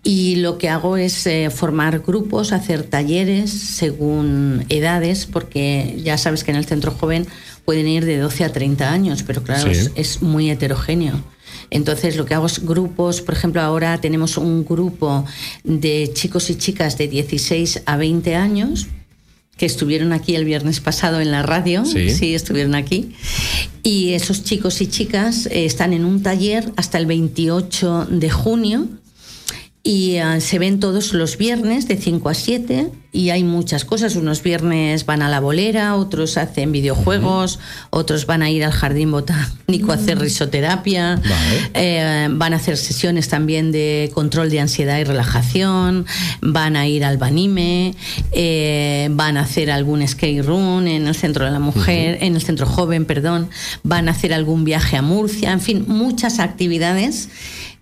Y 0.02 0.36
lo 0.36 0.56
que 0.56 0.68
hago 0.68 0.96
es 0.96 1.26
eh, 1.26 1.50
formar 1.50 1.98
grupos, 1.98 2.52
hacer 2.52 2.84
talleres 2.84 3.50
según 3.50 4.64
edades, 4.68 5.26
porque 5.26 6.00
ya 6.04 6.16
sabes 6.16 6.44
que 6.44 6.52
en 6.52 6.58
el 6.58 6.64
centro 6.64 6.92
joven 6.92 7.26
pueden 7.64 7.88
ir 7.88 8.04
de 8.04 8.18
12 8.18 8.44
a 8.44 8.52
30 8.52 8.92
años, 8.92 9.24
pero 9.24 9.42
claro, 9.42 9.68
es, 9.68 10.22
muy 10.22 10.50
heterogéneo. 10.50 11.20
Entonces 11.70 12.16
lo 12.16 12.24
que 12.24 12.34
hago 12.34 12.46
es 12.46 12.64
grupos, 12.64 13.20
por 13.20 13.34
ejemplo, 13.34 13.60
ahora 13.60 14.00
tenemos 14.00 14.36
un 14.36 14.64
grupo 14.64 15.24
de 15.64 16.10
chicos 16.14 16.50
y 16.50 16.54
chicas 16.54 16.96
de 16.96 17.08
16 17.08 17.82
a 17.86 17.96
20 17.96 18.36
años 18.36 18.86
que 19.56 19.66
estuvieron 19.66 20.12
aquí 20.12 20.34
el 20.34 20.44
viernes 20.44 20.80
pasado 20.80 21.20
en 21.20 21.30
la 21.30 21.42
radio, 21.42 21.84
sí, 21.84 22.34
estuvieron 22.34 22.74
aquí, 22.74 23.12
y 23.82 24.12
esos 24.12 24.44
chicos 24.44 24.80
y 24.80 24.86
chicas 24.86 25.46
eh, 25.46 25.64
están 25.64 25.92
en 25.92 26.04
un 26.04 26.22
taller 26.22 26.72
hasta 26.76 26.98
el 26.98 27.06
28 27.06 28.06
de 28.10 28.30
junio 28.30 28.88
y 29.86 30.16
ah, 30.16 30.40
se 30.40 30.58
ven 30.58 30.80
todos 30.80 31.12
los 31.12 31.38
viernes 31.38 31.86
de 31.86 31.96
5 31.96 32.28
a 32.28 32.34
7 32.34 32.90
y 33.12 33.30
hay 33.30 33.44
muchas 33.44 33.84
cosas. 33.84 34.16
Unos 34.16 34.42
viernes 34.42 35.06
van 35.06 35.22
a 35.22 35.28
la 35.28 35.38
bolera, 35.38 35.94
otros 35.94 36.36
hacen 36.38 36.72
videojuegos, 36.72 37.60
otros 37.90 38.26
van 38.26 38.42
a 38.42 38.50
ir 38.50 38.64
al 38.64 38.72
jardín 38.72 39.12
botánico 39.12 39.92
a 39.92 39.94
hacer 39.94 40.18
risoterapia, 40.18 41.22
eh, 41.72 42.26
van 42.32 42.52
a 42.52 42.56
hacer 42.56 42.76
sesiones 42.76 43.28
también 43.28 43.70
de 43.70 44.10
control 44.12 44.50
de 44.50 44.58
ansiedad 44.58 44.98
y 44.98 45.04
relajación, 45.04 46.04
van 46.42 46.74
a 46.74 46.88
ir 46.88 47.04
al 47.04 47.16
banime, 47.16 47.94
eh, 48.32 49.06
van 49.12 49.36
a 49.36 49.42
hacer 49.42 49.70
algún 49.70 50.06
skate 50.06 50.44
room 50.44 50.88
en 50.88 51.06
el 51.06 51.14
centro 51.14 51.44
de 51.44 51.52
la 51.52 51.60
mujer, 51.60 52.18
en 52.22 52.34
el 52.34 52.42
centro 52.42 52.66
joven, 52.66 53.04
perdón, 53.04 53.50
van 53.84 54.08
a 54.08 54.10
hacer 54.10 54.34
algún 54.34 54.64
viaje 54.64 54.96
a 54.96 55.02
Murcia, 55.02 55.52
en 55.52 55.60
fin, 55.60 55.84
muchas 55.86 56.40
actividades 56.40 57.28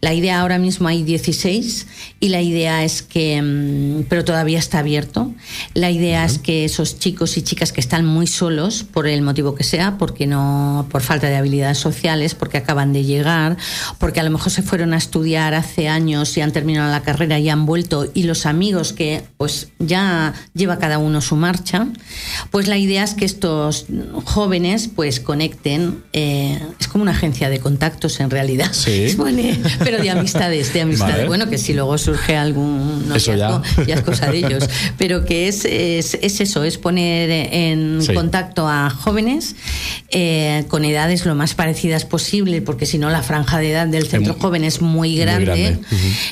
la 0.05 0.13
idea 0.13 0.43
ahora 0.43 0.59
mismo 0.59 0.87
hay 0.87 1.03
16 1.03 1.87
y 2.21 2.29
la 2.29 2.43
idea 2.43 2.85
es 2.85 3.01
que, 3.01 3.41
mm, 3.41 4.05
pero 4.11 4.23
todavía 4.23 4.59
está 4.59 4.81
abierto, 4.81 5.33
la 5.73 5.91
idea 5.91 6.27
es 6.27 6.37
que 6.37 6.67
esos 6.67 6.99
chicos 6.99 7.39
y 7.39 7.43
chicas 7.43 7.73
que 7.73 7.81
están 7.81 8.05
muy 8.05 8.27
solos, 8.27 8.83
por 8.83 9.07
el 9.07 9.23
motivo 9.23 9.55
que 9.55 9.65
sea, 9.65 9.97
porque 9.97 10.27
no, 10.27 10.87
por 10.91 11.01
falta 11.01 11.29
de 11.29 11.37
habilidades 11.37 11.79
sociales, 11.79 12.35
porque 12.35 12.59
acaban 12.59 12.93
de 12.93 13.05
llegar, 13.05 13.57
porque 13.99 14.21
a 14.21 14.25
lo 14.25 14.31
mejor 14.31 14.53
se 14.53 14.61
fueron 14.61 14.93
a 14.93 14.99
estudiar 14.99 15.55
hace 15.55 15.89
años 15.89 16.37
y 16.37 16.43
han 16.43 16.53
terminado 16.53 16.93
la 16.93 17.01
carrera 17.01 17.39
y 17.39 17.49
han 17.49 17.65
vuelto, 17.65 18.07
y 18.13 18.25
los 18.25 18.45
amigos 18.45 18.93
que 18.93 19.25
pues 19.39 19.69
ya 19.79 20.35
lleva 20.53 20.79
cada 20.79 20.99
uno 20.99 21.23
su 21.23 21.37
marcha, 21.37 21.87
pues 22.51 22.69
la 22.69 22.77
idea 22.77 23.05
es 23.05 23.15
que 23.15 23.25
estos 23.25 23.87
jóvenes 24.25 24.91
pues 24.95 25.19
conecten, 25.19 26.05
eh, 26.13 26.61
es 26.79 26.89
como 26.89 27.01
una 27.01 27.13
agencia 27.13 27.49
de 27.49 27.59
contactos 27.59 28.21
en 28.21 28.29
realidad. 28.29 28.71
Sí. 28.73 29.17
pero 29.79 29.94
de 29.99 30.11
amistades, 30.11 30.73
de 30.73 30.83
amistades. 30.83 31.27
Bueno, 31.27 31.49
que 31.49 31.59
si 31.59 31.73
luego 31.73 31.97
surge 31.99 32.37
algún 32.37 33.09
no 33.09 33.17
ya. 33.17 33.63
es 33.87 34.01
cosa 34.03 34.31
de 34.31 34.39
ellos. 34.39 34.65
Pero 34.99 35.25
que 35.25 35.49
es, 35.49 35.65
es, 35.65 36.15
eso, 36.15 36.65
es 36.65 36.79
poner 36.79 37.31
en 37.31 38.01
contacto 38.15 38.69
a 38.69 38.91
jóvenes 38.91 39.57
eh, 40.11 40.65
con 40.69 40.85
edades 40.85 41.27
lo 41.27 41.35
más 41.35 41.55
parecidas 41.55 42.05
posible, 42.05 42.63
porque 42.63 42.87
si 42.87 42.99
no 42.99 43.11
la 43.11 43.23
franja 43.23 43.59
de 43.59 43.73
edad 43.73 43.87
del 43.87 44.07
centro 44.07 44.35
joven 44.35 44.65
es 44.65 44.81
muy 44.81 45.17
grande. 45.17 45.79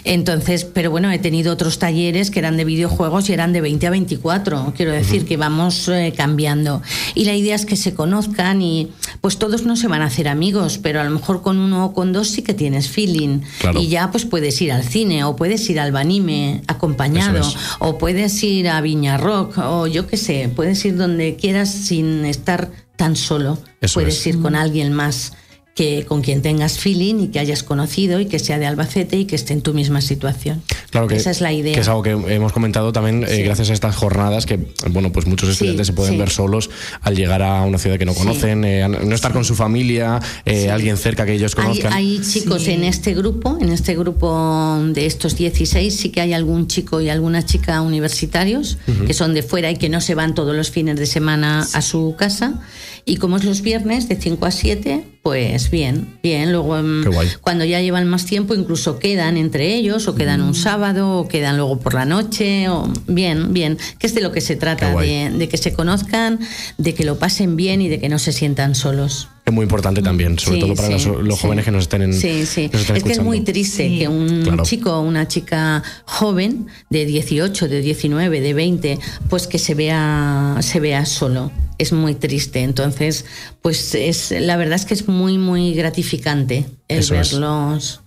Entonces, 0.04 0.64
pero 0.64 0.90
bueno, 0.90 1.10
he 1.10 1.18
tenido 1.18 1.52
otros 1.52 1.78
talleres 1.78 2.30
que 2.30 2.38
eran 2.38 2.56
de 2.56 2.64
videojuegos 2.64 3.28
y 3.28 3.32
eran 3.32 3.52
de 3.52 3.60
20 3.60 3.86
a 3.86 3.90
24. 3.90 4.74
Quiero 4.76 4.92
decir 4.92 5.24
que 5.24 5.36
vamos 5.36 5.88
eh, 5.88 6.12
cambiando. 6.16 6.82
Y 7.14 7.24
la 7.24 7.34
idea 7.34 7.54
es 7.54 7.66
que 7.66 7.76
se 7.76 7.94
conozcan 7.94 8.62
y 8.62 8.92
pues 9.20 9.38
todos 9.38 9.64
no 9.64 9.76
se 9.76 9.88
van 9.88 10.02
a 10.02 10.06
hacer 10.06 10.28
amigos, 10.28 10.78
pero 10.78 11.00
a 11.00 11.04
lo 11.04 11.10
mejor 11.10 11.42
con 11.42 11.58
uno 11.58 11.86
o 11.86 11.92
con 11.92 12.12
dos 12.12 12.28
sí 12.28 12.42
que 12.42 12.54
tienes 12.54 12.88
feeling. 12.88 13.40
Y 13.78 13.88
ya 13.88 14.10
pues 14.10 14.24
puedes 14.24 14.60
ir 14.60 14.72
al 14.72 14.84
cine 14.84 15.24
o 15.24 15.36
puedes 15.36 15.68
ir 15.70 15.80
al 15.80 15.92
Banime 15.92 16.62
acompañado 16.66 17.42
o 17.78 17.98
puedes 17.98 18.42
ir 18.42 18.68
a 18.68 18.80
Viña 18.80 19.16
Rock 19.16 19.58
o 19.58 19.86
yo 19.86 20.06
qué 20.06 20.16
sé, 20.16 20.50
puedes 20.54 20.84
ir 20.84 20.96
donde 20.96 21.36
quieras 21.36 21.70
sin 21.70 22.24
estar 22.24 22.70
tan 22.96 23.16
solo. 23.16 23.58
puedes 23.94 24.26
ir 24.26 24.40
con 24.40 24.54
alguien 24.54 24.92
más 24.92 25.32
que 25.74 26.04
con 26.06 26.20
quien 26.20 26.42
tengas 26.42 26.78
feeling 26.78 27.20
y 27.20 27.28
que 27.28 27.38
hayas 27.38 27.62
conocido 27.62 28.20
y 28.20 28.26
que 28.26 28.38
sea 28.38 28.58
de 28.58 28.66
Albacete 28.66 29.16
y 29.16 29.24
que 29.24 29.36
esté 29.36 29.54
en 29.54 29.62
tu 29.62 29.72
misma 29.72 30.02
situación. 30.02 30.62
Claro 30.90 31.08
que 31.08 31.16
esa 31.16 31.30
es 31.30 31.40
la 31.40 31.52
idea. 31.52 31.74
Que 31.74 31.80
es 31.80 31.88
algo 31.88 32.02
que 32.02 32.10
hemos 32.10 32.52
comentado 32.52 32.92
también 32.92 33.24
eh, 33.26 33.42
gracias 33.42 33.70
a 33.70 33.72
estas 33.72 33.96
jornadas 33.96 34.44
que 34.44 34.58
bueno 34.90 35.12
pues 35.12 35.26
muchos 35.26 35.48
estudiantes 35.48 35.86
se 35.86 35.92
pueden 35.94 36.18
ver 36.18 36.28
solos 36.28 36.68
al 37.00 37.16
llegar 37.16 37.42
a 37.42 37.62
una 37.62 37.78
ciudad 37.78 37.98
que 37.98 38.04
no 38.04 38.14
conocen, 38.14 38.64
eh, 38.64 38.86
no 38.86 39.14
estar 39.14 39.32
con 39.32 39.44
su 39.44 39.54
familia, 39.54 40.20
eh, 40.44 40.70
alguien 40.70 40.98
cerca 40.98 41.24
que 41.24 41.32
ellos 41.32 41.54
conozcan. 41.54 41.92
Hay, 41.92 42.20
chicos 42.20 42.68
en 42.68 42.84
este 42.84 43.14
grupo, 43.14 43.56
en 43.60 43.72
este 43.72 43.96
grupo 43.96 44.78
de 44.92 45.06
estos 45.06 45.36
16 45.36 45.94
sí 45.94 46.10
que 46.10 46.20
hay 46.20 46.34
algún 46.34 46.66
chico 46.66 47.00
y 47.00 47.08
alguna 47.08 47.44
chica 47.46 47.80
universitarios 47.80 48.76
que 49.06 49.14
son 49.14 49.32
de 49.32 49.42
fuera 49.42 49.70
y 49.70 49.76
que 49.76 49.88
no 49.88 50.00
se 50.02 50.14
van 50.14 50.34
todos 50.34 50.54
los 50.54 50.70
fines 50.70 50.96
de 50.96 51.06
semana 51.06 51.66
a 51.72 51.82
su 51.82 52.14
casa 52.18 52.60
y 53.04 53.16
como 53.16 53.36
es 53.36 53.44
los 53.44 53.62
viernes 53.62 54.08
de 54.08 54.16
5 54.16 54.46
a 54.46 54.50
7 54.50 55.12
pues 55.22 55.70
bien, 55.70 56.18
bien. 56.20 56.50
Luego, 56.50 56.76
em, 56.76 57.04
cuando 57.40 57.64
ya 57.64 57.80
llevan 57.80 58.08
más 58.08 58.26
tiempo, 58.26 58.54
incluso 58.54 58.98
quedan 58.98 59.36
entre 59.36 59.72
ellos, 59.72 60.08
o 60.08 60.16
quedan 60.16 60.42
un 60.42 60.50
mm. 60.50 60.54
sábado, 60.54 61.16
o 61.16 61.28
quedan 61.28 61.56
luego 61.56 61.78
por 61.78 61.94
la 61.94 62.04
noche, 62.04 62.68
o 62.68 62.92
bien, 63.06 63.52
bien. 63.52 63.78
Que 64.00 64.08
es 64.08 64.16
de 64.16 64.20
lo 64.20 64.32
que 64.32 64.40
se 64.40 64.56
trata, 64.56 64.92
de, 64.96 65.48
que 65.48 65.56
se 65.58 65.72
conozcan, 65.72 66.40
de 66.76 66.94
que 66.94 67.04
lo 67.04 67.20
pasen 67.20 67.54
bien 67.54 67.80
y 67.80 67.88
de 67.88 68.00
que 68.00 68.08
no 68.08 68.18
se 68.18 68.32
sientan 68.32 68.74
solos. 68.74 69.28
Es 69.44 69.52
muy 69.52 69.64
importante 69.64 70.02
también, 70.02 70.38
sobre 70.38 70.60
todo 70.60 70.74
para 70.76 70.90
los, 70.90 71.40
jóvenes 71.40 71.64
que 71.64 71.72
nos 71.72 71.82
estén 71.82 72.02
en. 72.02 72.14
Sí, 72.14 72.46
sí. 72.46 72.70
es 72.72 73.02
que 73.02 73.12
es 73.12 73.22
muy 73.22 73.40
triste 73.40 73.98
que 73.98 74.06
un 74.06 74.62
chico 74.62 74.92
o 74.92 75.00
una 75.00 75.26
chica 75.26 75.82
joven 76.04 76.68
de 76.90 77.04
18, 77.04 77.68
de 77.68 77.80
19, 77.80 78.40
de 78.40 78.54
20, 78.54 78.98
pues 79.28 79.48
que 79.48 79.58
se 79.58 79.74
vea, 79.74 80.58
se 80.60 80.78
vea 80.78 81.04
solo 81.06 81.50
es 81.78 81.92
muy 81.92 82.14
triste. 82.14 82.60
Entonces, 82.60 83.24
pues 83.60 83.94
es 83.94 84.30
la 84.30 84.56
verdad 84.56 84.76
es 84.76 84.84
que 84.84 84.94
es 84.94 85.08
muy, 85.08 85.38
muy 85.38 85.74
gratificante 85.74 86.66
el 86.88 87.04
verlos 87.10 88.02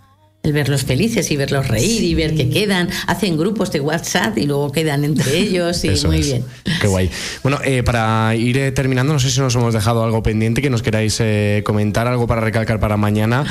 el 0.46 0.54
verlos 0.54 0.84
felices 0.84 1.30
y 1.32 1.38
verlos 1.38 1.68
reír 1.68 2.04
y 2.04 2.14
ver 2.14 2.36
que 2.36 2.50
quedan, 2.50 2.88
hacen 3.08 3.38
grupos 3.38 3.72
de 3.72 3.80
WhatsApp 3.80 4.38
y 4.38 4.46
luego 4.46 4.72
quedan 4.72 5.04
entre 5.04 5.38
ellos 5.38 5.84
y 5.84 5.90
muy 6.06 6.22
bien. 6.22 6.46
Qué 6.80 6.88
guay. 6.88 7.10
Bueno, 7.42 7.60
eh, 7.64 7.82
para 7.84 8.36
ir 8.36 8.58
eh, 8.58 8.72
terminando, 8.72 9.14
no 9.14 9.20
sé 9.20 9.32
si 9.32 9.40
nos 9.40 9.56
hemos 9.56 9.74
dejado 9.74 10.04
algo 10.04 10.22
pendiente 10.22 10.62
que 10.62 10.70
nos 10.70 10.84
queráis 10.84 11.18
eh, 11.20 11.64
comentar, 11.66 12.08
algo 12.08 12.28
para 12.28 12.42
recalcar 12.42 12.80
para 12.80 12.96
mañana, 12.96 13.44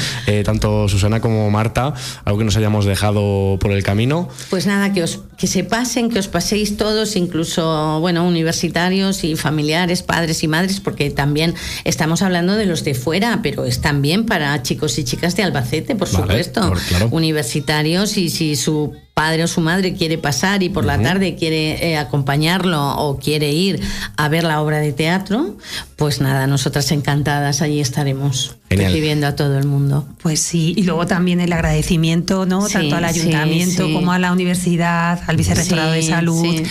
tanto 0.44 0.88
Susana 0.88 1.20
como 1.20 1.50
Marta, 1.50 1.94
algo 2.24 2.38
que 2.38 2.44
nos 2.44 2.56
hayamos 2.56 2.84
dejado 2.84 3.58
por 3.60 3.72
el 3.72 3.82
camino. 3.82 4.28
Pues 4.50 4.66
nada, 4.66 4.92
que 4.92 5.02
os 5.02 5.20
que 5.36 5.48
se 5.48 5.64
pasen, 5.64 6.10
que 6.10 6.20
os 6.20 6.28
paséis 6.28 6.76
todos, 6.76 7.16
incluso 7.16 7.98
bueno, 8.00 8.24
universitarios 8.24 9.24
y 9.24 9.34
familiares, 9.34 10.02
padres 10.04 10.44
y 10.44 10.48
madres, 10.48 10.78
porque 10.78 11.10
también 11.10 11.54
estamos 11.82 12.22
hablando 12.22 12.54
de 12.54 12.66
los 12.66 12.84
de 12.84 12.94
fuera, 12.94 13.40
pero 13.42 13.64
es 13.64 13.80
también 13.80 14.26
para 14.26 14.62
chicos 14.62 14.96
y 14.98 15.04
chicas 15.04 15.34
de 15.34 15.42
Albacete, 15.42 15.96
por 15.96 16.08
supuesto 16.08 16.72
universitarios 17.10 18.16
y 18.16 18.30
si 18.30 18.56
su 18.56 18.94
padre 19.14 19.44
o 19.44 19.46
su 19.46 19.60
madre 19.60 19.94
quiere 19.94 20.18
pasar 20.18 20.64
y 20.64 20.68
por 20.68 20.84
la 20.84 21.00
tarde 21.00 21.36
quiere 21.36 21.92
eh, 21.92 21.96
acompañarlo 21.96 22.96
o 22.96 23.18
quiere 23.18 23.52
ir 23.52 23.80
a 24.16 24.28
ver 24.28 24.42
la 24.42 24.60
obra 24.60 24.78
de 24.78 24.92
teatro, 24.92 25.56
pues 25.94 26.20
nada, 26.20 26.48
nosotras 26.48 26.90
encantadas 26.90 27.62
allí 27.62 27.80
estaremos 27.80 28.56
recibiendo 28.68 29.28
a 29.28 29.36
todo 29.36 29.56
el 29.56 29.66
mundo. 29.66 30.08
Pues 30.20 30.40
sí, 30.40 30.74
y 30.76 30.82
luego 30.82 31.06
también 31.06 31.40
el 31.40 31.52
agradecimiento, 31.52 32.44
¿no? 32.44 32.66
Tanto 32.66 32.96
al 32.96 33.04
ayuntamiento 33.04 33.84
como 33.92 34.12
a 34.12 34.18
la 34.18 34.32
universidad, 34.32 35.20
al 35.28 35.36
vicerrectorado 35.36 35.92
de 35.92 36.02
salud, 36.02 36.62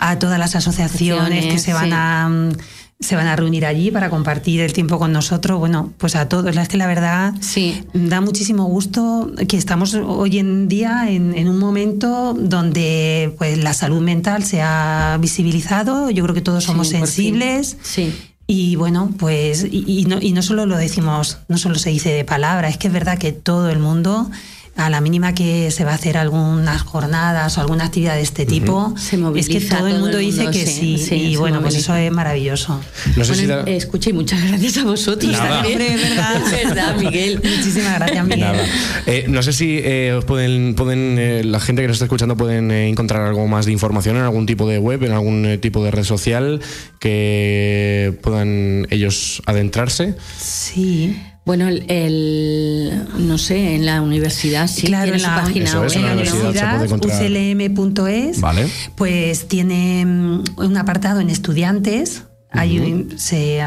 a 0.00 0.18
todas 0.18 0.40
las 0.40 0.56
asociaciones 0.56 1.46
que 1.46 1.58
se 1.60 1.72
van 1.72 1.92
a 1.92 2.50
se 3.02 3.16
van 3.16 3.26
a 3.26 3.36
reunir 3.36 3.66
allí 3.66 3.90
para 3.90 4.10
compartir 4.10 4.60
el 4.60 4.72
tiempo 4.72 4.98
con 4.98 5.12
nosotros. 5.12 5.58
Bueno, 5.58 5.92
pues 5.98 6.16
a 6.16 6.28
todos. 6.28 6.56
Es 6.56 6.68
que 6.68 6.76
la 6.76 6.86
verdad 6.86 7.34
sí. 7.40 7.84
da 7.92 8.20
muchísimo 8.20 8.64
gusto 8.64 9.30
que 9.48 9.56
estamos 9.56 9.94
hoy 9.94 10.38
en 10.38 10.68
día 10.68 11.10
en, 11.10 11.48
un 11.48 11.58
momento 11.58 12.34
donde 12.34 13.34
pues 13.38 13.58
la 13.58 13.74
salud 13.74 14.00
mental 14.00 14.44
se 14.44 14.62
ha 14.62 15.18
visibilizado. 15.20 16.10
Yo 16.10 16.22
creo 16.24 16.34
que 16.34 16.40
todos 16.40 16.64
somos 16.64 16.88
sensibles. 16.88 17.76
Sí. 17.82 18.14
Y 18.46 18.76
bueno, 18.76 19.10
pues, 19.18 19.66
y, 19.70 20.04
no, 20.06 20.18
y 20.20 20.32
no 20.32 20.42
solo 20.42 20.66
lo 20.66 20.76
decimos, 20.76 21.38
no 21.48 21.58
solo 21.58 21.76
se 21.76 21.90
dice 21.90 22.10
de 22.10 22.24
palabra, 22.24 22.68
es 22.68 22.76
que 22.76 22.88
es 22.88 22.92
verdad 22.92 23.16
que 23.16 23.32
todo 23.32 23.70
el 23.70 23.78
mundo 23.78 24.30
a 24.74 24.88
la 24.88 25.00
mínima 25.00 25.34
que 25.34 25.70
se 25.70 25.84
va 25.84 25.92
a 25.92 25.94
hacer 25.94 26.16
algunas 26.16 26.82
jornadas 26.82 27.58
o 27.58 27.60
alguna 27.60 27.84
actividad 27.84 28.14
de 28.14 28.22
este 28.22 28.46
tipo, 28.46 28.94
es 29.36 29.48
que 29.48 29.60
todo, 29.60 29.86
el 29.86 29.98
mundo, 29.98 30.18
dice 30.18 30.46
que 30.50 30.66
sí, 30.66 30.96
y 31.10 31.36
bueno, 31.36 31.60
pues 31.60 31.74
eso 31.76 31.94
es 31.94 32.10
maravilloso. 32.10 32.80
No 33.16 33.24
sé 33.24 33.46
bueno, 33.46 33.66
escuché 33.66 34.12
muchas 34.12 34.42
gracias 34.48 34.78
a 34.78 34.84
vosotros 34.84 35.32
también. 35.36 35.78
verdad. 35.78 36.96
Miguel. 36.98 37.40
Muchísimas 37.42 37.96
gracias, 37.96 38.26
Miguel. 38.26 38.56
Eh, 39.06 39.26
no 39.28 39.42
sé 39.42 39.52
si 39.52 39.78
eh, 39.82 40.20
pueden, 40.26 40.74
pueden 40.74 41.16
eh, 41.18 41.44
la 41.44 41.60
gente 41.60 41.82
que 41.82 41.88
nos 41.88 41.96
está 41.96 42.06
escuchando 42.06 42.36
pueden 42.36 42.70
encontrar 42.70 43.22
algo 43.22 43.46
más 43.46 43.66
de 43.66 43.72
información 43.72 44.16
en 44.16 44.22
algún 44.22 44.46
tipo 44.46 44.66
de 44.66 44.78
web, 44.78 45.04
en 45.04 45.12
algún 45.12 45.58
tipo 45.60 45.84
de 45.84 45.90
red 45.90 46.04
social 46.04 46.60
que 46.98 48.18
puedan 48.22 48.86
ellos 48.90 49.42
adentrarse. 49.46 50.14
Sí. 50.38 51.16
Bueno, 51.44 51.66
el, 51.68 53.04
no 53.18 53.36
sé, 53.36 53.74
en 53.74 53.84
la 53.84 54.00
universidad 54.00 54.68
sí 54.68 54.86
claro, 54.86 55.10
tiene 55.10 55.16
en 55.16 55.22
la, 55.22 55.42
página 55.42 55.80
web. 55.80 55.90
En 55.92 56.02
la 56.02 56.12
universidad, 56.12 56.90
uclm.es, 56.92 58.40
pues 58.94 59.48
tiene 59.48 60.06
mm, 60.06 60.44
un 60.58 60.76
apartado 60.76 61.20
en 61.20 61.30
estudiantes 61.30 62.24
Ahí 62.52 63.08
se, 63.16 63.60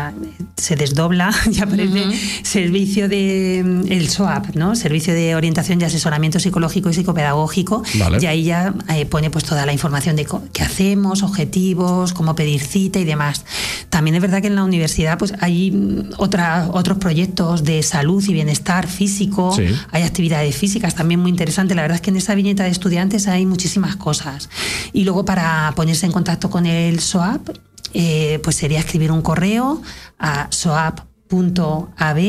se, 0.56 0.76
desdobla 0.76 1.34
y 1.52 1.60
aparece 1.60 2.06
servicio 2.44 3.10
de 3.10 3.60
el 3.60 4.10
SOAP, 4.10 4.56
¿no? 4.56 4.76
Servicio 4.76 5.14
de 5.14 5.36
orientación 5.36 5.82
y 5.82 5.86
asesoramiento 5.86 6.40
psicológico 6.40 6.90
y 6.90 6.94
psicopedagógico. 6.94 7.84
Y 8.20 8.26
ahí 8.26 8.44
ya 8.44 8.74
eh, 8.94 9.06
pone 9.06 9.30
pues 9.30 9.44
toda 9.44 9.66
la 9.66 9.74
información 9.74 10.16
de 10.16 10.28
qué 10.54 10.64
hacemos, 10.64 11.24
objetivos, 11.24 12.14
cómo 12.14 12.36
pedir 12.36 12.62
cita 12.62 13.00
y 13.00 13.06
demás. 13.06 13.46
También 13.90 14.16
es 14.16 14.22
verdad 14.22 14.42
que 14.42 14.48
en 14.48 14.56
la 14.56 14.64
universidad 14.64 15.18
pues 15.18 15.34
hay 15.40 15.72
mm, 15.72 16.14
otra, 16.18 16.70
otros 16.72 16.98
proyectos 16.98 17.64
de 17.64 17.82
salud 17.82 18.24
y 18.28 18.34
bienestar 18.34 18.88
físico, 18.88 19.56
hay 19.92 20.04
actividades 20.04 20.56
físicas 20.56 20.96
también 20.96 21.20
muy 21.20 21.30
interesantes. 21.30 21.76
La 21.76 21.82
verdad 21.82 21.96
es 21.96 22.02
que 22.02 22.12
en 22.12 22.18
esa 22.18 22.36
viñeta 22.36 22.64
de 22.64 22.70
estudiantes 22.70 23.28
hay 23.28 23.46
muchísimas 23.46 23.96
cosas. 23.96 24.50
Y 24.94 25.04
luego 25.04 25.26
para 25.26 25.74
ponerse 25.76 26.06
en 26.06 26.12
contacto 26.12 26.50
con 26.50 26.66
el 26.66 27.00
SOAP 27.00 27.50
eh, 27.98 28.40
pues 28.44 28.58
sería 28.58 28.80
escribir 28.80 29.10
un 29.10 29.22
correo 29.22 29.82
a 30.20 30.48
soap.ab. 30.52 32.20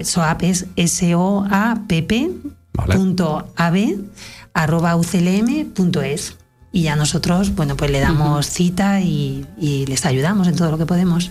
SOAP 0.00 0.42
es 0.42 0.66
S-O-A-P-P. 0.74 2.30
arroba 4.52 4.96
uclm.es 4.96 6.36
y 6.72 6.82
ya 6.82 6.96
nosotros, 6.96 7.54
bueno, 7.54 7.76
pues 7.76 7.92
le 7.92 8.00
damos 8.00 8.46
cita 8.48 9.00
y, 9.00 9.46
les 9.86 10.04
ayudamos 10.06 10.48
en 10.48 10.56
todo 10.56 10.72
lo 10.72 10.78
que 10.78 10.86
podemos. 10.86 11.30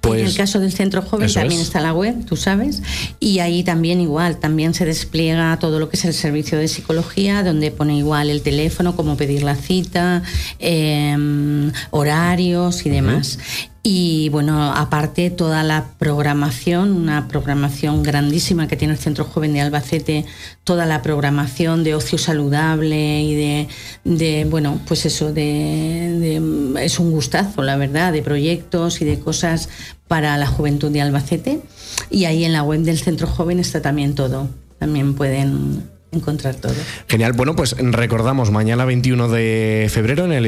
Pues, 0.00 0.20
en 0.20 0.26
el 0.26 0.36
caso 0.36 0.60
del 0.60 0.72
centro 0.72 1.02
joven 1.02 1.32
también 1.32 1.60
está 1.60 1.80
la 1.80 1.92
web, 1.92 2.24
tú 2.24 2.36
sabes, 2.36 2.82
y 3.20 3.38
ahí 3.38 3.62
también 3.62 4.00
igual, 4.00 4.38
también 4.38 4.74
se 4.74 4.84
despliega 4.84 5.58
todo 5.58 5.78
lo 5.78 5.88
que 5.88 5.96
es 5.96 6.04
el 6.04 6.14
servicio 6.14 6.58
de 6.58 6.68
psicología, 6.68 7.42
donde 7.42 7.70
pone 7.70 7.96
igual 7.96 8.30
el 8.30 8.42
teléfono, 8.42 8.96
cómo 8.96 9.16
pedir 9.16 9.42
la 9.42 9.56
cita, 9.56 10.22
em, 10.58 11.72
horarios 11.90 12.86
y 12.86 12.90
demás. 12.90 13.38
Y 13.86 14.30
bueno, 14.30 14.72
aparte 14.72 15.28
toda 15.28 15.62
la 15.62 15.90
programación, 15.98 16.92
una 16.92 17.28
programación 17.28 18.02
grandísima 18.02 18.66
que 18.66 18.76
tiene 18.76 18.94
el 18.94 18.98
Centro 18.98 19.26
Joven 19.26 19.52
de 19.52 19.60
Albacete, 19.60 20.24
toda 20.64 20.86
la 20.86 21.02
programación 21.02 21.84
de 21.84 21.94
ocio 21.94 22.16
saludable 22.16 23.20
y 23.20 23.34
de, 23.34 23.68
de 24.04 24.46
bueno, 24.46 24.80
pues 24.86 25.04
eso, 25.04 25.34
de, 25.34 26.40
es 26.80 26.98
un 26.98 27.10
gustazo, 27.10 27.60
la 27.60 27.76
verdad, 27.76 28.14
de 28.14 28.22
proyectos 28.22 29.02
y 29.02 29.04
de 29.04 29.20
cosas 29.20 29.68
para 30.08 30.38
la 30.38 30.46
juventud 30.46 30.90
de 30.90 31.02
Albacete. 31.02 31.60
Y 32.08 32.24
ahí 32.24 32.46
en 32.46 32.54
la 32.54 32.62
web 32.62 32.80
del 32.80 32.98
Centro 32.98 33.26
Joven 33.26 33.58
está 33.58 33.82
también 33.82 34.14
todo. 34.14 34.48
También 34.78 35.14
pueden 35.14 35.90
encontrar 36.14 36.54
todo. 36.56 36.74
Genial. 37.08 37.32
Bueno, 37.32 37.56
pues 37.56 37.76
recordamos, 37.78 38.50
mañana 38.50 38.84
21 38.84 39.28
de 39.28 39.88
febrero 39.90 40.24
en 40.24 40.32
el, 40.32 40.46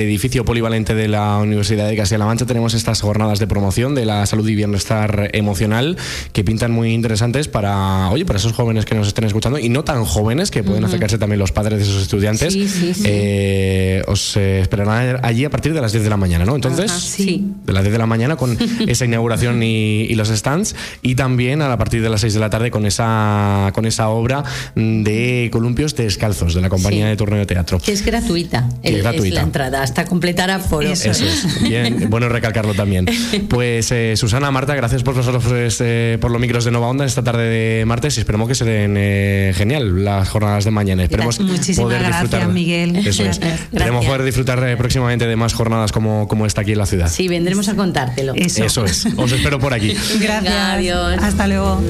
edificio 0.00 0.44
polivalente 0.44 0.94
de 0.94 1.08
la 1.08 1.38
Universidad 1.38 1.88
de 1.88 1.96
Castilla-La 1.96 2.26
Mancha 2.26 2.46
tenemos 2.46 2.74
estas 2.74 3.00
jornadas 3.00 3.38
de 3.38 3.46
promoción 3.46 3.94
de 3.94 4.04
la 4.04 4.24
salud 4.26 4.48
y 4.48 4.54
bienestar 4.54 5.30
emocional 5.32 5.96
que 6.32 6.44
pintan 6.44 6.72
muy 6.72 6.92
interesantes 6.92 7.48
para, 7.48 8.08
oye, 8.10 8.24
para 8.24 8.38
esos 8.38 8.52
jóvenes 8.52 8.84
que 8.84 8.94
nos 8.94 9.08
estén 9.08 9.24
escuchando 9.24 9.58
y 9.58 9.68
no 9.68 9.84
tan 9.84 10.04
jóvenes 10.04 10.50
que 10.50 10.62
pueden 10.62 10.84
acercarse 10.84 11.18
también 11.18 11.38
los 11.38 11.52
padres 11.52 11.78
de 11.78 11.84
esos 11.84 12.02
estudiantes. 12.02 12.52
Sí, 12.52 12.68
sí, 12.68 13.02
eh, 13.04 14.02
os 14.06 14.36
eh, 14.36 14.60
esperarán 14.60 15.20
allí 15.22 15.44
a 15.44 15.50
partir 15.50 15.74
de 15.74 15.80
las 15.80 15.92
10 15.92 16.04
de 16.04 16.10
la 16.10 16.16
mañana, 16.16 16.44
¿no? 16.44 16.54
Entonces, 16.54 16.90
sí. 16.90 17.52
de 17.64 17.72
las 17.72 17.82
10 17.82 17.92
de 17.92 17.98
la 17.98 18.06
mañana 18.06 18.36
con 18.36 18.56
esa 18.88 19.04
inauguración 19.04 19.62
y, 19.62 20.14
los 20.18 20.28
stands 20.28 20.74
y 21.00 21.14
también 21.14 21.62
a 21.62 21.76
partir 21.78 22.02
de 22.02 22.08
las 22.08 22.22
6 22.22 22.34
de 22.34 22.40
la 22.40 22.50
tarde 22.50 22.72
con 22.72 22.86
esa, 22.86 23.70
con 23.72 23.86
esa 23.86 24.08
obra 24.08 24.42
de 24.74 25.07
columpios 25.50 25.94
descalzos 25.94 26.54
de 26.54 26.60
la 26.60 26.68
compañía 26.68 27.06
de 27.06 27.16
Torneo 27.16 27.46
Teatro. 27.46 27.78
Que 27.78 27.92
es 27.92 28.04
gratuita. 28.04 28.68
es 28.82 28.98
gratuita. 28.98 29.34
la 29.34 29.42
entrada, 29.42 29.82
hasta 29.82 30.04
completar 30.04 30.50
aforo. 30.50 30.88
Eso, 30.88 31.10
es. 31.10 31.62
Bien, 31.62 32.06
bueno 32.10 32.28
recalcarlo 32.28 32.74
también. 32.74 33.06
Pues 33.48 33.90
eh, 33.92 34.14
Susana, 34.16 34.50
Marta, 34.50 34.74
gracias 34.74 35.02
por 35.02 35.14
vosotros 35.14 35.44
pues, 35.46 35.78
eh, 35.80 36.18
por 36.20 36.30
los 36.30 36.40
micros 36.40 36.64
de 36.64 36.70
Nova 36.70 36.88
Onda 36.88 37.04
esta 37.04 37.22
tarde 37.22 37.48
de 37.48 37.84
martes 37.84 38.16
y 38.16 38.20
esperemos 38.20 38.48
que 38.48 38.54
se 38.54 38.64
den 38.64 38.94
eh, 38.96 39.52
genial 39.54 40.04
las 40.04 40.28
jornadas 40.28 40.64
de 40.64 40.70
mañana. 40.70 41.02
Esperemos 41.02 41.38
poder 41.38 42.06
disfrutar. 42.06 42.48
Miguel. 42.48 42.96
Eso 42.96 43.24
es. 43.24 43.40
Esperemos 43.40 44.04
poder 44.04 44.22
disfrutar 44.22 44.76
próximamente 44.76 45.26
de 45.26 45.36
más 45.36 45.54
jornadas 45.54 45.92
como, 45.92 46.28
como 46.28 46.46
esta 46.46 46.62
aquí 46.62 46.72
en 46.72 46.78
la 46.78 46.86
ciudad. 46.86 47.08
Sí, 47.08 47.28
vendremos 47.28 47.68
a 47.68 47.74
contártelo. 47.74 48.34
Eso, 48.34 48.64
Eso 48.64 48.84
es. 48.84 49.06
Os 49.16 49.32
espero 49.32 49.58
por 49.58 49.74
aquí. 49.74 49.94
Gracias. 50.20 50.54
Adiós. 50.54 51.18
Hasta 51.22 51.46
luego. 51.46 51.80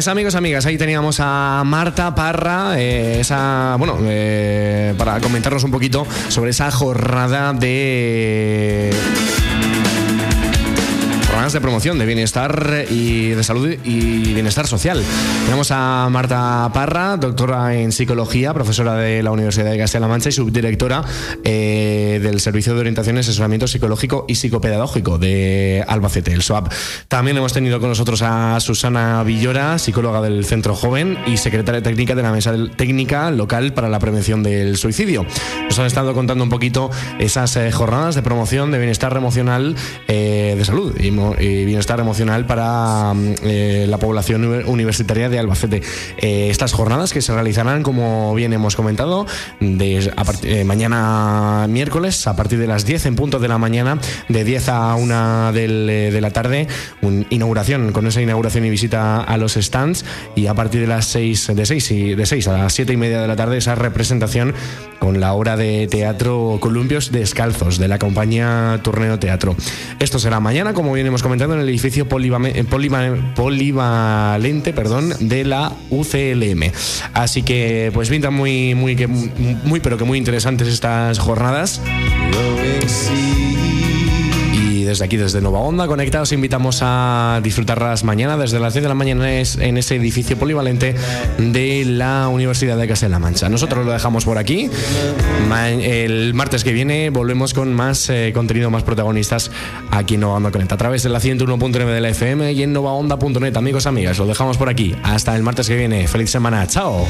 Pues 0.00 0.08
amigos, 0.08 0.34
amigas, 0.34 0.64
ahí 0.64 0.78
teníamos 0.78 1.18
a 1.20 1.62
Marta 1.62 2.14
Parra, 2.14 2.80
eh, 2.80 3.20
esa, 3.20 3.76
bueno, 3.78 3.98
eh, 4.04 4.94
para 4.96 5.20
comentarnos 5.20 5.62
un 5.62 5.70
poquito 5.70 6.06
sobre 6.30 6.52
esa 6.52 6.70
jornada 6.70 7.52
de 7.52 8.90
de 11.52 11.60
promoción 11.60 11.98
de 11.98 12.06
bienestar 12.06 12.84
y 12.90 13.30
de 13.30 13.42
salud 13.42 13.74
y 13.84 14.32
bienestar 14.34 14.66
social. 14.66 15.02
Tenemos 15.44 15.70
a 15.70 16.08
Marta 16.10 16.70
Parra, 16.72 17.16
doctora 17.16 17.74
en 17.74 17.92
psicología, 17.92 18.54
profesora 18.54 18.94
de 18.94 19.22
la 19.22 19.32
Universidad 19.32 19.70
de 19.70 19.78
Castilla-La 19.78 20.06
Mancha 20.06 20.28
y 20.28 20.32
subdirectora 20.32 21.02
eh, 21.42 22.20
del 22.22 22.40
Servicio 22.40 22.74
de 22.74 22.80
Orientación 22.80 23.16
y 23.16 23.20
Asesoramiento 23.20 23.66
Psicológico 23.66 24.26
y 24.28 24.36
Psicopedagógico 24.36 25.18
de 25.18 25.84
Albacete, 25.88 26.32
el 26.32 26.42
SOAP. 26.42 26.72
También 27.08 27.36
hemos 27.36 27.52
tenido 27.52 27.80
con 27.80 27.88
nosotros 27.88 28.22
a 28.22 28.60
Susana 28.60 29.22
Villora, 29.24 29.78
psicóloga 29.78 30.20
del 30.20 30.44
Centro 30.44 30.76
Joven 30.76 31.18
y 31.26 31.36
secretaria 31.36 31.82
técnica 31.82 32.14
de 32.14 32.22
la 32.22 32.32
Mesa 32.32 32.54
Técnica 32.76 33.30
Local 33.30 33.72
para 33.72 33.88
la 33.88 33.98
Prevención 33.98 34.42
del 34.42 34.76
Suicidio. 34.76 35.26
Nos 35.64 35.78
han 35.78 35.86
estado 35.86 36.14
contando 36.14 36.44
un 36.44 36.50
poquito 36.50 36.90
esas 37.18 37.56
eh, 37.56 37.72
jornadas 37.72 38.14
de 38.14 38.22
promoción 38.22 38.70
de 38.70 38.78
bienestar 38.78 39.16
emocional 39.16 39.74
eh, 40.06 40.54
de 40.56 40.64
salud 40.64 40.94
y, 40.98 41.10
y 41.40 41.64
bienestar 41.64 42.00
emocional 42.00 42.46
para 42.46 43.12
mm, 43.14 43.34
eh, 43.42 43.86
la 43.88 43.98
población 43.98 44.44
universitaria 44.66 45.28
de 45.28 45.38
Albacete. 45.38 45.82
Eh, 46.18 46.48
estas 46.50 46.72
jornadas 46.72 47.12
que 47.12 47.22
se 47.22 47.32
realizarán, 47.32 47.82
como 47.82 48.34
bien 48.34 48.52
hemos 48.52 48.76
comentado, 48.76 49.26
de, 49.60 50.12
eh, 50.42 50.64
mañana 50.64 51.66
miércoles 51.68 52.26
a 52.26 52.36
partir 52.36 52.58
de 52.58 52.66
las 52.66 52.84
10 52.84 53.06
en 53.06 53.16
punto 53.16 53.38
de 53.38 53.48
la 53.48 53.58
mañana, 53.58 53.98
de 54.28 54.44
10 54.44 54.68
a 54.68 54.94
1 54.94 55.52
de 55.52 56.18
la 56.20 56.30
tarde, 56.30 56.68
una 57.02 57.24
inauguración, 57.30 57.92
con 57.92 58.06
esa 58.06 58.20
inauguración 58.20 58.64
y 58.64 58.70
visita 58.70 59.20
a 59.22 59.36
los 59.36 59.54
stands 59.54 60.04
y 60.34 60.46
a 60.46 60.54
partir 60.54 60.82
de 60.82 60.86
las 60.86 61.06
6, 61.06 61.52
de 61.54 61.66
6, 61.66 61.90
y, 61.90 62.14
de 62.14 62.26
6 62.26 62.48
a 62.48 62.58
las 62.58 62.72
7 62.74 62.92
y 62.92 62.96
media 62.96 63.20
de 63.20 63.28
la 63.28 63.36
tarde 63.36 63.56
esa 63.56 63.74
representación 63.74 64.54
con 64.98 65.18
la 65.18 65.32
obra 65.32 65.56
de 65.56 65.88
teatro 65.88 66.58
Columpios 66.60 67.10
Descalzos 67.10 67.78
de 67.78 67.88
la 67.88 67.98
compañía 67.98 68.78
Turneo 68.82 69.18
Teatro. 69.18 69.56
Esto 69.98 70.18
será 70.18 70.40
mañana, 70.40 70.74
como 70.74 70.92
bien 70.92 71.06
hemos 71.06 71.22
comentado, 71.22 71.29
en 71.54 71.60
el 71.60 71.68
edificio 71.68 72.08
polivalente 72.08 72.72
perdón, 74.72 75.12
de 75.20 75.44
la 75.44 75.72
UCLM. 75.90 76.72
Así 77.14 77.42
que, 77.42 77.90
pues 77.94 78.08
pintan 78.08 78.34
muy, 78.34 78.74
muy, 78.74 78.96
muy, 79.64 79.80
pero 79.80 79.96
que 79.96 80.04
muy 80.04 80.18
interesantes 80.18 80.68
estas 80.68 81.18
jornadas 81.18 81.80
desde 84.90 85.04
aquí, 85.04 85.16
desde 85.16 85.40
Nova 85.40 85.60
Onda, 85.60 85.86
conectados, 85.86 86.32
invitamos 86.32 86.80
a 86.82 87.40
disfrutarlas 87.44 88.02
mañana, 88.02 88.36
desde 88.36 88.58
las 88.58 88.74
10 88.74 88.82
de 88.82 88.88
la 88.88 88.96
mañana, 88.96 89.30
en 89.30 89.78
ese 89.78 89.94
edificio 89.94 90.36
polivalente 90.36 90.96
de 91.38 91.84
la 91.84 92.26
Universidad 92.26 92.76
de 92.76 92.88
Castilla-La 92.88 93.20
Mancha. 93.20 93.48
Nosotros 93.48 93.86
lo 93.86 93.92
dejamos 93.92 94.24
por 94.24 94.36
aquí. 94.36 94.68
El 95.80 96.34
martes 96.34 96.64
que 96.64 96.72
viene 96.72 97.10
volvemos 97.10 97.54
con 97.54 97.72
más 97.72 98.10
eh, 98.10 98.32
contenido, 98.34 98.68
más 98.70 98.82
protagonistas 98.82 99.52
aquí 99.92 100.14
en 100.14 100.22
Nova 100.22 100.34
Onda 100.34 100.50
Conecta, 100.50 100.74
a 100.74 100.78
través 100.78 101.04
de 101.04 101.08
la 101.08 101.20
101.9 101.20 101.86
de 101.86 102.00
la 102.00 102.08
FM 102.08 102.52
y 102.52 102.64
en 102.64 102.72
novaonda.net. 102.72 103.56
Amigos, 103.56 103.86
amigas, 103.86 104.18
lo 104.18 104.26
dejamos 104.26 104.56
por 104.58 104.68
aquí. 104.68 104.96
Hasta 105.04 105.36
el 105.36 105.44
martes 105.44 105.68
que 105.68 105.76
viene. 105.76 106.08
Feliz 106.08 106.30
semana. 106.30 106.66
Chao. 106.66 107.06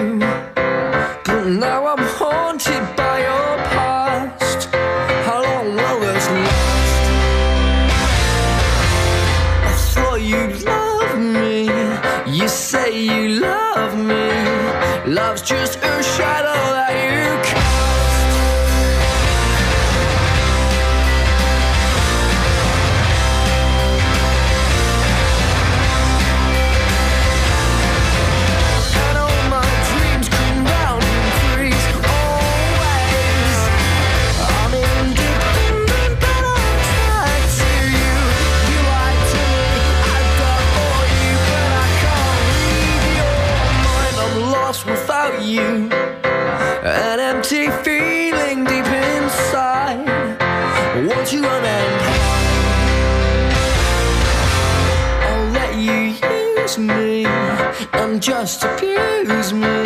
But 0.00 1.44
now 1.44 1.86
I'm 1.88 2.02
haunted 2.16 2.96
by 2.96 3.18
your 3.20 3.56
past. 3.68 4.68
How 5.26 5.42
long 5.42 5.76
will 5.76 6.14
this 6.14 6.26
last? 6.26 7.04
I 9.68 9.72
thought 9.92 10.22
you 10.22 10.42
loved 10.64 11.18
me. 11.18 11.68
You 12.34 12.48
say 12.48 12.98
you 12.98 13.40
love 13.40 13.98
me. 13.98 15.12
Love's 15.12 15.42
just. 15.42 15.99
just 58.20 58.64
abuse 58.64 59.54
me. 59.54 59.79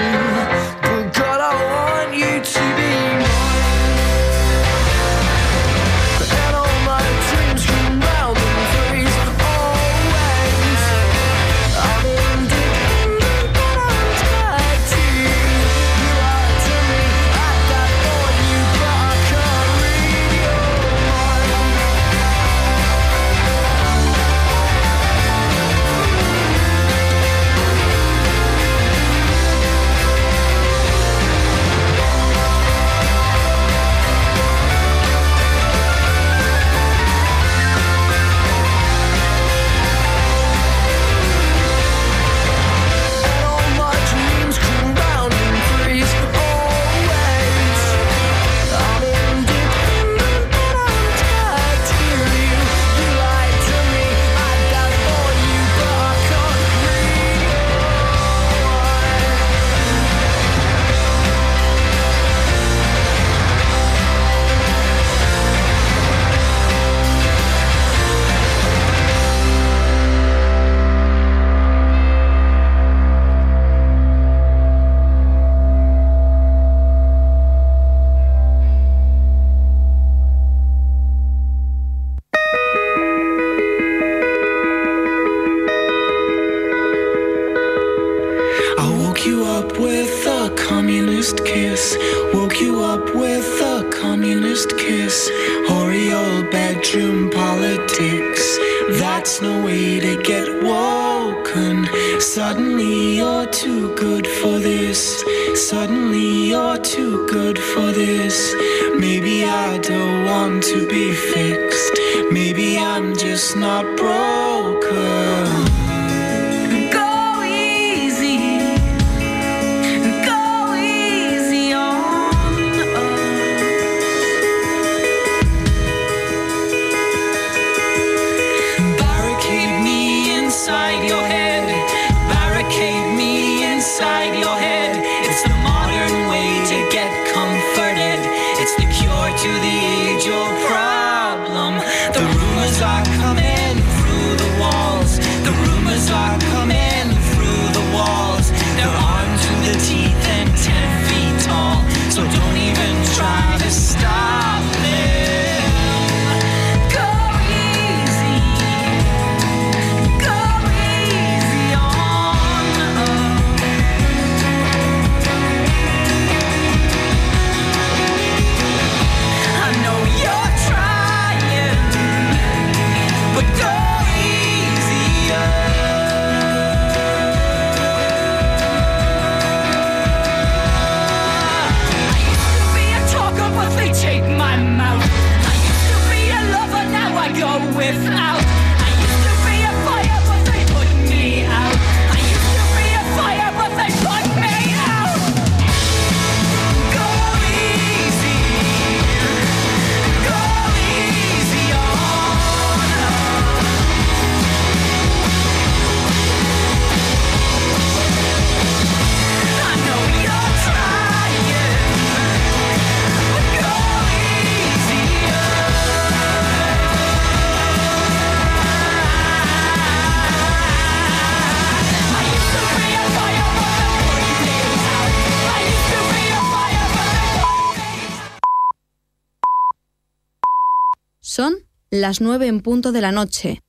las 232.04 232.20
9 232.20 232.46
en 232.48 232.60
punto 232.60 232.92
de 232.92 233.00
la 233.00 233.12
noche. 233.12 233.62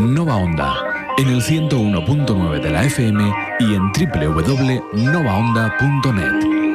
Nova 0.00 0.34
Onda, 0.34 0.74
en 1.16 1.28
el 1.28 1.40
101.9 1.40 2.60
de 2.60 2.70
la 2.70 2.82
FM 2.82 3.32
y 3.60 3.72
en 3.72 3.92
www.novaonda.net. 3.92 6.65